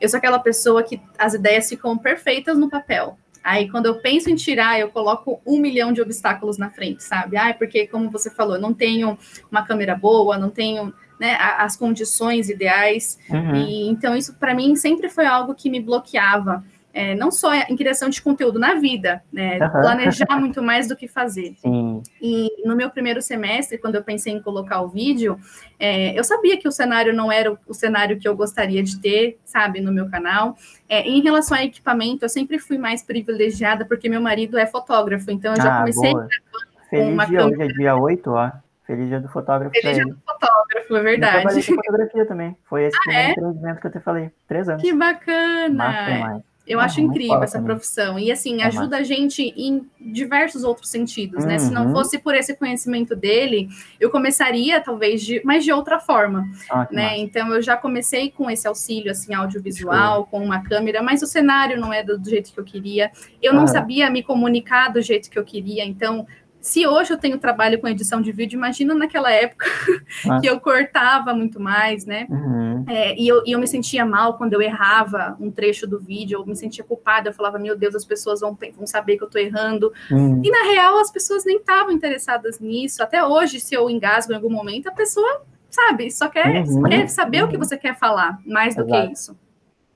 eu 0.00 0.08
sou 0.08 0.18
aquela 0.18 0.38
pessoa 0.38 0.82
que 0.82 1.00
as 1.18 1.34
ideias 1.34 1.68
ficam 1.68 1.96
perfeitas 1.96 2.58
no 2.58 2.68
papel. 2.68 3.16
Aí, 3.42 3.68
quando 3.68 3.86
eu 3.86 4.00
penso 4.00 4.30
em 4.30 4.36
tirar, 4.36 4.78
eu 4.78 4.88
coloco 4.88 5.40
um 5.44 5.58
milhão 5.58 5.92
de 5.92 6.00
obstáculos 6.00 6.58
na 6.58 6.70
frente, 6.70 7.02
sabe? 7.02 7.36
Ah, 7.36 7.52
porque, 7.52 7.88
como 7.88 8.08
você 8.08 8.30
falou, 8.30 8.54
eu 8.54 8.60
não 8.60 8.72
tenho 8.72 9.18
uma 9.50 9.64
câmera 9.64 9.96
boa, 9.96 10.38
não 10.38 10.48
tenho 10.48 10.92
né, 11.22 11.36
as 11.38 11.76
condições 11.76 12.48
ideais. 12.48 13.18
Uhum. 13.30 13.54
E 13.54 13.88
então 13.88 14.16
isso 14.16 14.34
para 14.34 14.54
mim 14.54 14.74
sempre 14.74 15.08
foi 15.08 15.24
algo 15.24 15.54
que 15.54 15.70
me 15.70 15.80
bloqueava 15.80 16.64
é, 16.92 17.14
não 17.14 17.30
só 17.30 17.54
em 17.54 17.76
criação 17.76 18.08
de 18.08 18.20
conteúdo 18.20 18.58
na 18.58 18.74
vida, 18.74 19.22
né? 19.32 19.58
Uhum. 19.58 19.70
Planejar 19.70 20.38
muito 20.38 20.62
mais 20.62 20.86
do 20.86 20.96
que 20.96 21.08
fazer. 21.08 21.54
Sim. 21.62 22.02
E 22.20 22.66
no 22.66 22.76
meu 22.76 22.90
primeiro 22.90 23.22
semestre, 23.22 23.78
quando 23.78 23.94
eu 23.94 24.04
pensei 24.04 24.32
em 24.32 24.42
colocar 24.42 24.82
o 24.82 24.88
vídeo, 24.88 25.38
é, 25.78 26.18
eu 26.18 26.22
sabia 26.22 26.58
que 26.58 26.68
o 26.68 26.72
cenário 26.72 27.14
não 27.14 27.32
era 27.32 27.56
o, 27.66 27.74
cenário 27.74 28.18
que 28.18 28.28
eu 28.28 28.36
gostaria 28.36 28.82
de 28.82 29.00
ter, 29.00 29.38
sabe, 29.44 29.80
no 29.80 29.92
meu 29.92 30.10
canal. 30.10 30.56
É, 30.88 31.00
em 31.08 31.22
relação 31.22 31.56
a 31.56 31.64
equipamento, 31.64 32.24
eu 32.24 32.28
sempre 32.28 32.58
fui 32.58 32.76
mais 32.76 33.02
privilegiada, 33.02 33.84
porque 33.84 34.08
meu 34.08 34.20
marido 34.20 34.58
é 34.58 34.66
fotógrafo, 34.66 35.30
então 35.30 35.54
eu 35.54 35.62
já 35.62 35.76
ah, 35.76 35.78
comecei 35.80 36.12
boa. 36.12 36.28
Feliz 36.90 37.08
uma 37.08 37.26
dia, 37.26 37.38
câmera. 37.38 37.62
hoje 37.62 37.70
é 37.70 37.74
dia 37.74 37.96
8, 37.96 38.30
ó. 38.30 38.52
Feliz 38.86 39.08
dia 39.08 39.20
do 39.20 39.28
fotógrafo. 39.28 39.74
Feliz 39.80 39.96
dia 39.96 40.04
do 40.04 40.18
fotógrafo, 40.26 40.96
é 40.96 41.00
verdade. 41.00 41.36
Eu 41.36 41.40
trabalhei 41.40 41.64
com 41.64 41.74
fotografia 41.82 42.26
também. 42.26 42.56
Foi 42.64 42.84
esse 42.84 42.96
ah, 42.96 43.00
primeiro 43.00 43.28
é? 43.28 43.32
empreendimento 43.32 43.80
que 43.80 43.86
eu 43.86 43.92
te 43.92 44.00
falei. 44.00 44.30
Três 44.46 44.68
anos. 44.68 44.82
Que 44.82 44.92
bacana! 44.92 45.72
Massa 45.72 46.51
eu 46.66 46.78
acho 46.78 47.00
incrível 47.00 47.42
essa 47.42 47.60
profissão. 47.60 48.18
E, 48.18 48.30
assim, 48.30 48.62
ajuda 48.62 48.98
a 48.98 49.02
gente 49.02 49.42
em 49.56 49.88
diversos 50.00 50.62
outros 50.62 50.90
sentidos, 50.90 51.44
né? 51.44 51.54
Uhum. 51.54 51.58
Se 51.58 51.70
não 51.72 51.86
uhum. 51.86 51.92
fosse 51.92 52.18
por 52.18 52.34
esse 52.34 52.54
conhecimento 52.54 53.16
dele, 53.16 53.68
eu 53.98 54.10
começaria, 54.10 54.80
talvez, 54.80 55.22
de, 55.22 55.42
mas 55.44 55.64
de 55.64 55.72
outra 55.72 55.98
forma, 55.98 56.48
ah, 56.70 56.86
né? 56.90 57.02
Massa. 57.04 57.16
Então, 57.16 57.54
eu 57.54 57.60
já 57.60 57.76
comecei 57.76 58.30
com 58.30 58.48
esse 58.48 58.66
auxílio, 58.68 59.10
assim, 59.10 59.34
audiovisual, 59.34 60.26
com 60.26 60.42
uma 60.42 60.62
câmera, 60.62 61.02
mas 61.02 61.20
o 61.20 61.26
cenário 61.26 61.80
não 61.80 61.92
é 61.92 62.02
do, 62.02 62.18
do 62.18 62.30
jeito 62.30 62.52
que 62.52 62.60
eu 62.60 62.64
queria. 62.64 63.10
Eu 63.42 63.52
não 63.52 63.66
sabia 63.66 64.08
me 64.08 64.22
comunicar 64.22 64.88
do 64.88 65.02
jeito 65.02 65.30
que 65.30 65.38
eu 65.38 65.44
queria, 65.44 65.84
então 65.84 66.26
se 66.62 66.86
hoje 66.86 67.12
eu 67.12 67.18
tenho 67.18 67.38
trabalho 67.38 67.80
com 67.80 67.88
edição 67.88 68.22
de 68.22 68.30
vídeo, 68.30 68.56
imagina 68.56 68.94
naquela 68.94 69.32
época 69.32 69.66
ah. 70.30 70.40
que 70.40 70.46
eu 70.46 70.60
cortava 70.60 71.34
muito 71.34 71.58
mais, 71.58 72.06
né? 72.06 72.28
Uhum. 72.30 72.84
É, 72.88 73.20
e, 73.20 73.26
eu, 73.26 73.42
e 73.44 73.50
eu 73.50 73.58
me 73.58 73.66
sentia 73.66 74.06
mal 74.06 74.38
quando 74.38 74.52
eu 74.52 74.62
errava 74.62 75.36
um 75.40 75.50
trecho 75.50 75.88
do 75.88 75.98
vídeo, 75.98 76.38
eu 76.38 76.46
me 76.46 76.54
sentia 76.54 76.84
culpada, 76.84 77.28
eu 77.28 77.34
falava, 77.34 77.58
meu 77.58 77.76
Deus, 77.76 77.96
as 77.96 78.04
pessoas 78.04 78.40
vão, 78.40 78.56
vão 78.76 78.86
saber 78.86 79.18
que 79.18 79.24
eu 79.24 79.28
tô 79.28 79.38
errando. 79.38 79.92
Uhum. 80.08 80.40
E 80.44 80.50
na 80.50 80.62
real, 80.70 81.00
as 81.00 81.10
pessoas 81.10 81.44
nem 81.44 81.56
estavam 81.56 81.90
interessadas 81.90 82.60
nisso. 82.60 83.02
Até 83.02 83.24
hoje, 83.24 83.58
se 83.58 83.74
eu 83.74 83.90
engasgo 83.90 84.32
em 84.32 84.36
algum 84.36 84.50
momento, 84.50 84.88
a 84.88 84.92
pessoa, 84.92 85.42
sabe, 85.68 86.12
só 86.12 86.28
quer, 86.28 86.64
uhum. 86.64 86.84
quer 86.84 87.08
saber 87.08 87.42
o 87.42 87.48
que 87.48 87.58
você 87.58 87.76
quer 87.76 87.98
falar, 87.98 88.38
mais 88.46 88.76
do 88.76 88.82
Exato. 88.82 89.08
que 89.08 89.12
isso. 89.12 89.36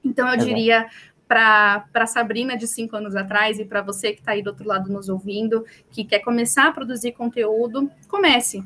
Então, 0.05 0.27
eu 0.27 0.35
Exato. 0.35 0.49
diria 0.49 0.87
para 1.29 2.07
Sabrina 2.07 2.57
de 2.57 2.67
cinco 2.67 2.97
anos 2.97 3.17
atrás 3.17 3.59
e 3.59 3.65
para 3.65 3.83
você 3.83 4.13
que 4.13 4.21
está 4.21 4.33
aí 4.33 4.43
do 4.43 4.51
outro 4.51 4.67
lado 4.67 4.93
nos 4.93 5.09
ouvindo, 5.09 5.65
que 5.91 6.05
quer 6.05 6.21
começar 6.21 6.69
a 6.69 6.73
produzir 6.73 7.13
conteúdo, 7.13 7.91
comece. 8.09 8.63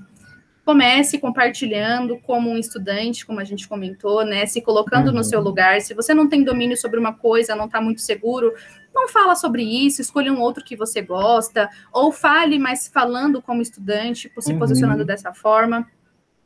Comece 0.65 1.19
compartilhando 1.19 2.19
como 2.19 2.51
um 2.51 2.59
estudante, 2.59 3.27
como 3.27 3.41
a 3.41 3.45
gente 3.45 3.67
comentou, 3.67 4.25
né? 4.25 4.45
Se 4.47 4.61
colocando 4.61 5.09
uhum. 5.09 5.15
no 5.15 5.25
seu 5.25 5.41
lugar. 5.41 5.81
Se 5.81 5.95
você 5.95 6.13
não 6.13 6.29
tem 6.29 6.45
domínio 6.45 6.77
sobre 6.77 7.01
uma 7.01 7.15
coisa, 7.15 7.57
não 7.57 7.65
está 7.65 7.81
muito 7.81 8.03
seguro, 8.03 8.53
não 8.95 9.09
fala 9.09 9.35
sobre 9.35 9.63
isso, 9.63 10.03
escolha 10.03 10.33
um 10.33 10.41
outro 10.41 10.63
que 10.63 10.77
você 10.77 11.01
gosta, 11.01 11.69
ou 11.93 12.13
fale, 12.13 12.59
mas 12.59 12.89
falando 12.89 13.41
como 13.41 13.63
estudante, 13.63 14.31
se 14.39 14.53
uhum. 14.53 14.59
posicionando 14.59 15.05
dessa 15.05 15.33
forma. 15.33 15.89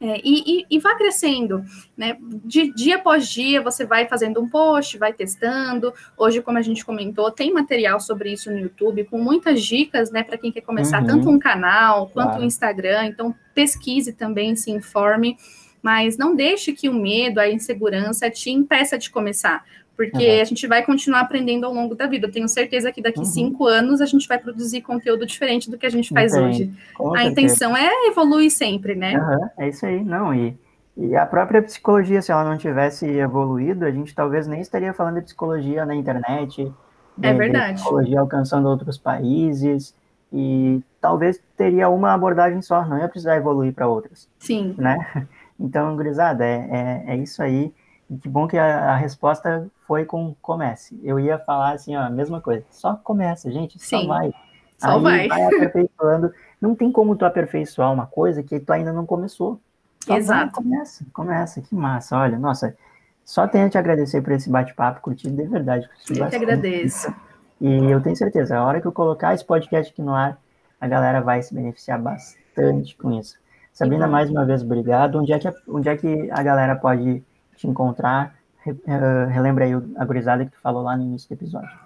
É, 0.00 0.20
e, 0.24 0.60
e, 0.60 0.66
e, 0.70 0.78
vá 0.80 0.96
crescendo, 0.96 1.64
né? 1.96 2.18
De 2.44 2.72
dia 2.74 2.96
após 2.96 3.28
dia 3.28 3.62
você 3.62 3.86
vai 3.86 4.06
fazendo 4.08 4.40
um 4.40 4.48
post, 4.48 4.98
vai 4.98 5.12
testando. 5.12 5.94
Hoje, 6.16 6.42
como 6.42 6.58
a 6.58 6.62
gente 6.62 6.84
comentou, 6.84 7.30
tem 7.30 7.52
material 7.52 8.00
sobre 8.00 8.32
isso 8.32 8.50
no 8.50 8.58
YouTube, 8.58 9.04
com 9.04 9.18
muitas 9.18 9.62
dicas, 9.62 10.10
né, 10.10 10.22
para 10.22 10.36
quem 10.36 10.50
quer 10.50 10.62
começar 10.62 11.00
uhum. 11.00 11.06
tanto 11.06 11.30
um 11.30 11.38
canal 11.38 12.08
quanto 12.08 12.30
claro. 12.30 12.42
o 12.42 12.44
Instagram. 12.44 13.06
Então, 13.06 13.34
pesquise 13.54 14.12
também, 14.12 14.56
se 14.56 14.70
informe, 14.70 15.38
mas 15.80 16.18
não 16.18 16.34
deixe 16.34 16.72
que 16.72 16.88
o 16.88 16.94
medo, 16.94 17.38
a 17.38 17.48
insegurança 17.48 18.28
te 18.28 18.50
impeça 18.50 18.98
de 18.98 19.10
começar, 19.10 19.64
porque 19.96 20.36
uhum. 20.36 20.40
a 20.40 20.44
gente 20.44 20.66
vai 20.66 20.84
continuar 20.84 21.20
aprendendo 21.20 21.64
ao 21.64 21.72
longo 21.72 21.94
da 21.94 22.06
vida. 22.06 22.26
Eu 22.26 22.32
tenho 22.32 22.48
certeza 22.48 22.90
que 22.90 23.00
daqui 23.00 23.20
uhum. 23.20 23.24
cinco 23.24 23.66
anos 23.66 24.00
a 24.00 24.06
gente 24.06 24.26
vai 24.26 24.38
produzir 24.38 24.82
conteúdo 24.82 25.24
diferente 25.24 25.70
do 25.70 25.78
que 25.78 25.86
a 25.86 25.90
gente 25.90 26.12
faz 26.12 26.34
Entendi. 26.34 26.48
hoje. 26.48 26.74
Com 26.94 27.14
a 27.14 27.18
certeza. 27.18 27.30
intenção 27.30 27.76
é 27.76 28.08
evoluir 28.08 28.50
sempre, 28.50 28.94
né? 28.94 29.16
Uhum. 29.16 29.48
É 29.58 29.68
isso 29.68 29.86
aí, 29.86 30.02
não. 30.02 30.34
E, 30.34 30.56
e 30.96 31.14
a 31.14 31.24
própria 31.24 31.62
psicologia, 31.62 32.20
se 32.20 32.32
ela 32.32 32.44
não 32.44 32.58
tivesse 32.58 33.06
evoluído, 33.06 33.84
a 33.84 33.90
gente 33.90 34.14
talvez 34.14 34.46
nem 34.46 34.60
estaria 34.60 34.92
falando 34.92 35.16
de 35.16 35.22
psicologia 35.22 35.86
na 35.86 35.94
internet. 35.94 36.72
De, 37.16 37.28
é 37.28 37.32
verdade. 37.32 37.74
psicologia 37.74 38.20
alcançando 38.20 38.68
outros 38.68 38.98
países. 38.98 39.94
E 40.32 40.82
talvez 41.00 41.40
teria 41.56 41.88
uma 41.88 42.12
abordagem 42.12 42.60
só, 42.60 42.84
não 42.84 42.98
ia 42.98 43.08
precisar 43.08 43.36
evoluir 43.36 43.72
para 43.72 43.86
outras. 43.86 44.28
Sim. 44.38 44.74
Né? 44.76 44.98
Então, 45.56 45.94
gurizada, 45.94 46.44
é, 46.44 46.68
é, 46.68 47.14
é 47.14 47.16
isso 47.16 47.40
aí. 47.40 47.72
E 48.10 48.16
que 48.16 48.28
bom 48.28 48.46
que 48.48 48.58
a, 48.58 48.90
a, 48.90 48.96
resposta 48.96 49.70
foi 49.86 50.04
com 50.04 50.34
comece. 50.40 50.98
Eu 51.02 51.20
ia 51.20 51.38
falar 51.38 51.72
assim, 51.72 51.96
ó, 51.96 52.02
a 52.02 52.10
mesma 52.10 52.40
coisa. 52.40 52.64
Só 52.70 52.94
começa, 52.94 53.50
gente, 53.50 53.78
só 53.78 54.00
Sim, 54.00 54.08
vai. 54.08 54.34
Só 54.78 54.96
Aí 54.96 55.00
vai. 55.00 55.28
vai 55.28 55.44
aperfeiçoando. 55.44 56.32
Não 56.60 56.74
tem 56.74 56.90
como 56.90 57.16
tu 57.16 57.24
aperfeiçoar 57.24 57.92
uma 57.92 58.06
coisa 58.06 58.42
que 58.42 58.58
tu 58.58 58.72
ainda 58.72 58.92
não 58.92 59.06
começou. 59.06 59.60
Só 60.04 60.16
Exato. 60.16 60.62
Vai, 60.62 60.64
começa, 60.64 61.06
começa. 61.12 61.60
Que 61.60 61.74
massa. 61.74 62.16
Olha, 62.16 62.38
nossa, 62.38 62.76
só 63.24 63.46
tenho 63.46 63.66
a 63.66 63.70
te 63.70 63.78
agradecer 63.78 64.20
por 64.22 64.32
esse 64.32 64.50
bate-papo, 64.50 65.00
curti 65.00 65.30
de 65.30 65.44
verdade. 65.44 65.88
Eu 66.10 66.28
te 66.28 66.36
agradeço. 66.36 67.14
E 67.60 67.90
eu 67.90 68.00
tenho 68.02 68.16
certeza, 68.16 68.58
a 68.58 68.64
hora 68.64 68.80
que 68.80 68.86
eu 68.86 68.92
colocar 68.92 69.32
esse 69.32 69.44
podcast 69.44 69.92
aqui 69.92 70.02
no 70.02 70.12
ar, 70.12 70.38
a 70.80 70.88
galera 70.88 71.20
vai 71.20 71.40
se 71.42 71.54
beneficiar 71.54 72.00
bastante 72.00 72.96
com 72.96 73.12
isso. 73.12 73.38
Sabrina, 73.72 74.06
mais 74.06 74.30
uma 74.30 74.44
vez, 74.44 74.62
obrigado. 74.62 75.18
Onde 75.18 75.32
é 75.32 75.38
que 75.38 75.48
onde 75.68 75.88
é 75.88 75.96
que 75.96 76.30
a 76.30 76.42
galera 76.42 76.76
pode 76.76 77.22
te 77.56 77.66
encontrar? 77.66 78.34
Eh, 78.66 79.26
relembra 79.30 79.64
aí 79.64 79.72
a 79.96 80.04
gurizada 80.04 80.44
que 80.44 80.52
tu 80.52 80.60
falou 80.60 80.82
lá 80.82 80.96
no 80.96 81.04
início 81.04 81.28
do 81.28 81.34
episódio. 81.34 81.83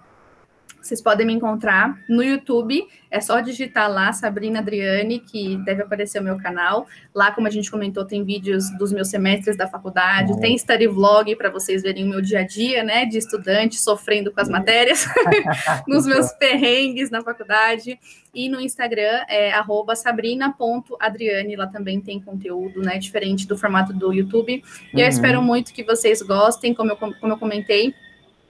Vocês 0.81 1.03
podem 1.03 1.27
me 1.27 1.33
encontrar 1.33 1.99
no 2.09 2.23
YouTube, 2.23 2.87
é 3.11 3.21
só 3.21 3.41
digitar 3.41 3.91
lá 3.91 4.13
Sabrina 4.13 4.61
Adriane, 4.61 5.19
que 5.19 5.57
deve 5.65 5.83
aparecer 5.83 6.21
o 6.21 6.25
meu 6.25 6.39
canal. 6.39 6.87
Lá, 7.15 7.31
como 7.33 7.47
a 7.47 7.51
gente 7.51 7.71
comentou, 7.71 8.05
tem 8.05 8.25
vídeos 8.25 8.71
dos 8.79 8.93
meus 8.93 9.09
semestres 9.09 9.57
da 9.57 9.67
faculdade, 9.67 10.33
é. 10.33 10.37
tem 10.37 10.57
study 10.57 10.87
vlog 10.87 11.35
para 11.37 11.51
vocês 11.51 11.83
verem 11.83 12.05
o 12.05 12.09
meu 12.09 12.21
dia 12.21 12.41
a 12.41 12.47
dia, 12.47 12.83
né, 12.83 13.05
de 13.05 13.19
estudante 13.19 13.81
sofrendo 13.81 14.33
com 14.33 14.41
as 14.41 14.49
matérias, 14.49 15.07
nos 15.87 16.07
meus 16.07 16.33
perrengues 16.33 17.11
na 17.11 17.23
faculdade. 17.23 17.99
E 18.35 18.49
no 18.49 18.61
Instagram 18.61 19.25
é 19.29 19.53
sabrina.adriane, 19.97 21.57
lá 21.57 21.67
também 21.67 22.01
tem 22.01 22.21
conteúdo, 22.21 22.83
né, 22.83 22.99
diferente 22.99 23.47
do 23.49 23.57
formato 23.57 23.93
do 23.93 24.13
YouTube. 24.13 24.63
E 24.93 24.97
uhum. 24.97 25.03
eu 25.03 25.09
espero 25.09 25.43
muito 25.43 25.73
que 25.73 25.83
vocês 25.83 26.23
gostem, 26.23 26.75
como 26.75 26.93
eu, 26.93 26.97
como 26.97 27.33
eu 27.33 27.39
comentei, 27.39 27.95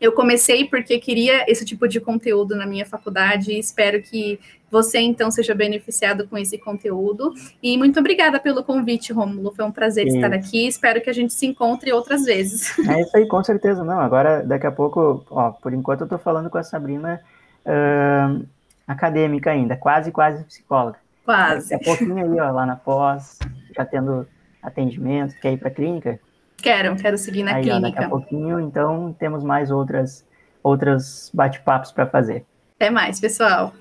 eu 0.01 0.13
comecei 0.13 0.65
porque 0.65 0.99
queria 0.99 1.45
esse 1.51 1.65
tipo 1.65 1.89
de 1.89 2.01
conteúdo 2.01 2.55
na 2.55 2.67
minha 2.67 2.87
faculdade 2.87 3.53
e 3.53 3.59
espero 3.59 4.01
que 4.03 4.39
você, 4.71 4.99
então, 4.99 5.31
seja 5.31 5.55
beneficiado 5.55 6.29
com 6.29 6.37
esse 6.37 6.59
conteúdo. 6.59 7.33
E 7.63 7.77
muito 7.79 7.99
obrigada 7.99 8.39
pelo 8.39 8.63
convite, 8.63 9.13
Romulo. 9.13 9.53
Foi 9.55 9.65
um 9.65 9.73
prazer 9.73 10.07
isso. 10.07 10.17
estar 10.17 10.33
aqui. 10.33 10.67
Espero 10.67 11.01
que 11.01 11.09
a 11.09 11.13
gente 11.13 11.33
se 11.33 11.47
encontre 11.47 11.93
outras 11.93 12.25
vezes. 12.25 12.77
É 12.89 13.03
isso 13.03 13.17
aí, 13.17 13.27
com 13.27 13.43
certeza. 13.43 13.85
Não, 13.85 14.01
agora, 14.01 14.43
daqui 14.43 14.67
a 14.67 14.73
pouco, 14.73 15.25
ó, 15.31 15.51
por 15.51 15.73
enquanto 15.73 16.01
eu 16.01 16.05
estou 16.05 16.19
falando 16.19 16.49
com 16.49 16.59
a 16.59 16.63
Sabrina 16.63 17.21
uh, 17.65 18.47
acadêmica 18.87 19.51
ainda, 19.51 19.77
quase, 19.77 20.11
quase 20.11 20.43
psicóloga. 20.45 20.99
Quase. 21.25 21.71
Daqui 21.71 21.83
a 21.83 21.85
pouquinho 21.85 22.17
aí, 22.17 22.41
ó, 22.41 22.51
lá 22.51 22.65
na 22.65 22.77
pós, 22.77 23.39
já 23.77 23.85
tendo 23.85 24.27
atendimento, 24.63 25.39
quer 25.41 25.53
ir 25.53 25.59
para 25.59 25.69
a 25.69 25.73
clínica? 25.73 26.19
Quero, 26.62 26.97
quero 26.97 27.16
seguir 27.16 27.44
na 27.44 27.55
Aí, 27.55 27.62
clínica. 27.62 27.87
Ó, 27.87 27.90
daqui 27.90 28.05
a 28.05 28.09
pouquinho, 28.09 28.61
então, 28.61 29.14
temos 29.18 29.44
mais 29.44 29.71
outras, 29.71 30.25
outras 30.62 31.31
bate-papos 31.33 31.92
para 31.92 32.07
fazer. 32.07 32.44
Até 32.77 32.90
mais, 32.90 33.18
pessoal. 33.18 33.73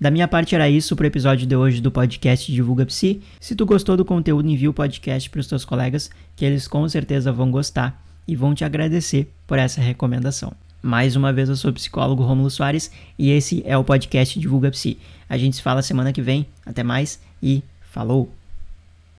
Da 0.00 0.10
minha 0.10 0.26
parte 0.26 0.54
era 0.54 0.68
isso 0.68 0.94
para 0.96 1.04
o 1.04 1.06
episódio 1.06 1.46
de 1.46 1.56
hoje 1.56 1.80
do 1.80 1.90
podcast 1.90 2.52
Divulga 2.52 2.84
Psi. 2.84 3.22
Se 3.40 3.54
tu 3.54 3.64
gostou 3.64 3.96
do 3.96 4.04
conteúdo, 4.04 4.48
envia 4.48 4.68
o 4.68 4.74
podcast 4.74 5.30
para 5.30 5.40
os 5.40 5.46
teus 5.46 5.64
colegas, 5.64 6.10
que 6.34 6.44
eles 6.44 6.66
com 6.66 6.86
certeza 6.88 7.32
vão 7.32 7.50
gostar 7.50 8.02
e 8.26 8.34
vão 8.34 8.54
te 8.54 8.64
agradecer 8.64 9.32
por 9.46 9.58
essa 9.58 9.80
recomendação. 9.80 10.52
Mais 10.82 11.16
uma 11.16 11.32
vez 11.32 11.48
eu 11.48 11.56
sou 11.56 11.70
o 11.70 11.74
psicólogo 11.74 12.22
Romulo 12.22 12.50
Soares 12.50 12.90
e 13.18 13.30
esse 13.30 13.62
é 13.64 13.78
o 13.78 13.84
podcast 13.84 14.38
Divulga 14.38 14.70
Psi. 14.70 14.98
A 15.28 15.38
gente 15.38 15.56
se 15.56 15.62
fala 15.62 15.80
semana 15.80 16.12
que 16.12 16.20
vem. 16.20 16.46
Até 16.66 16.82
mais 16.82 17.18
e 17.42 17.62
falou! 17.80 18.43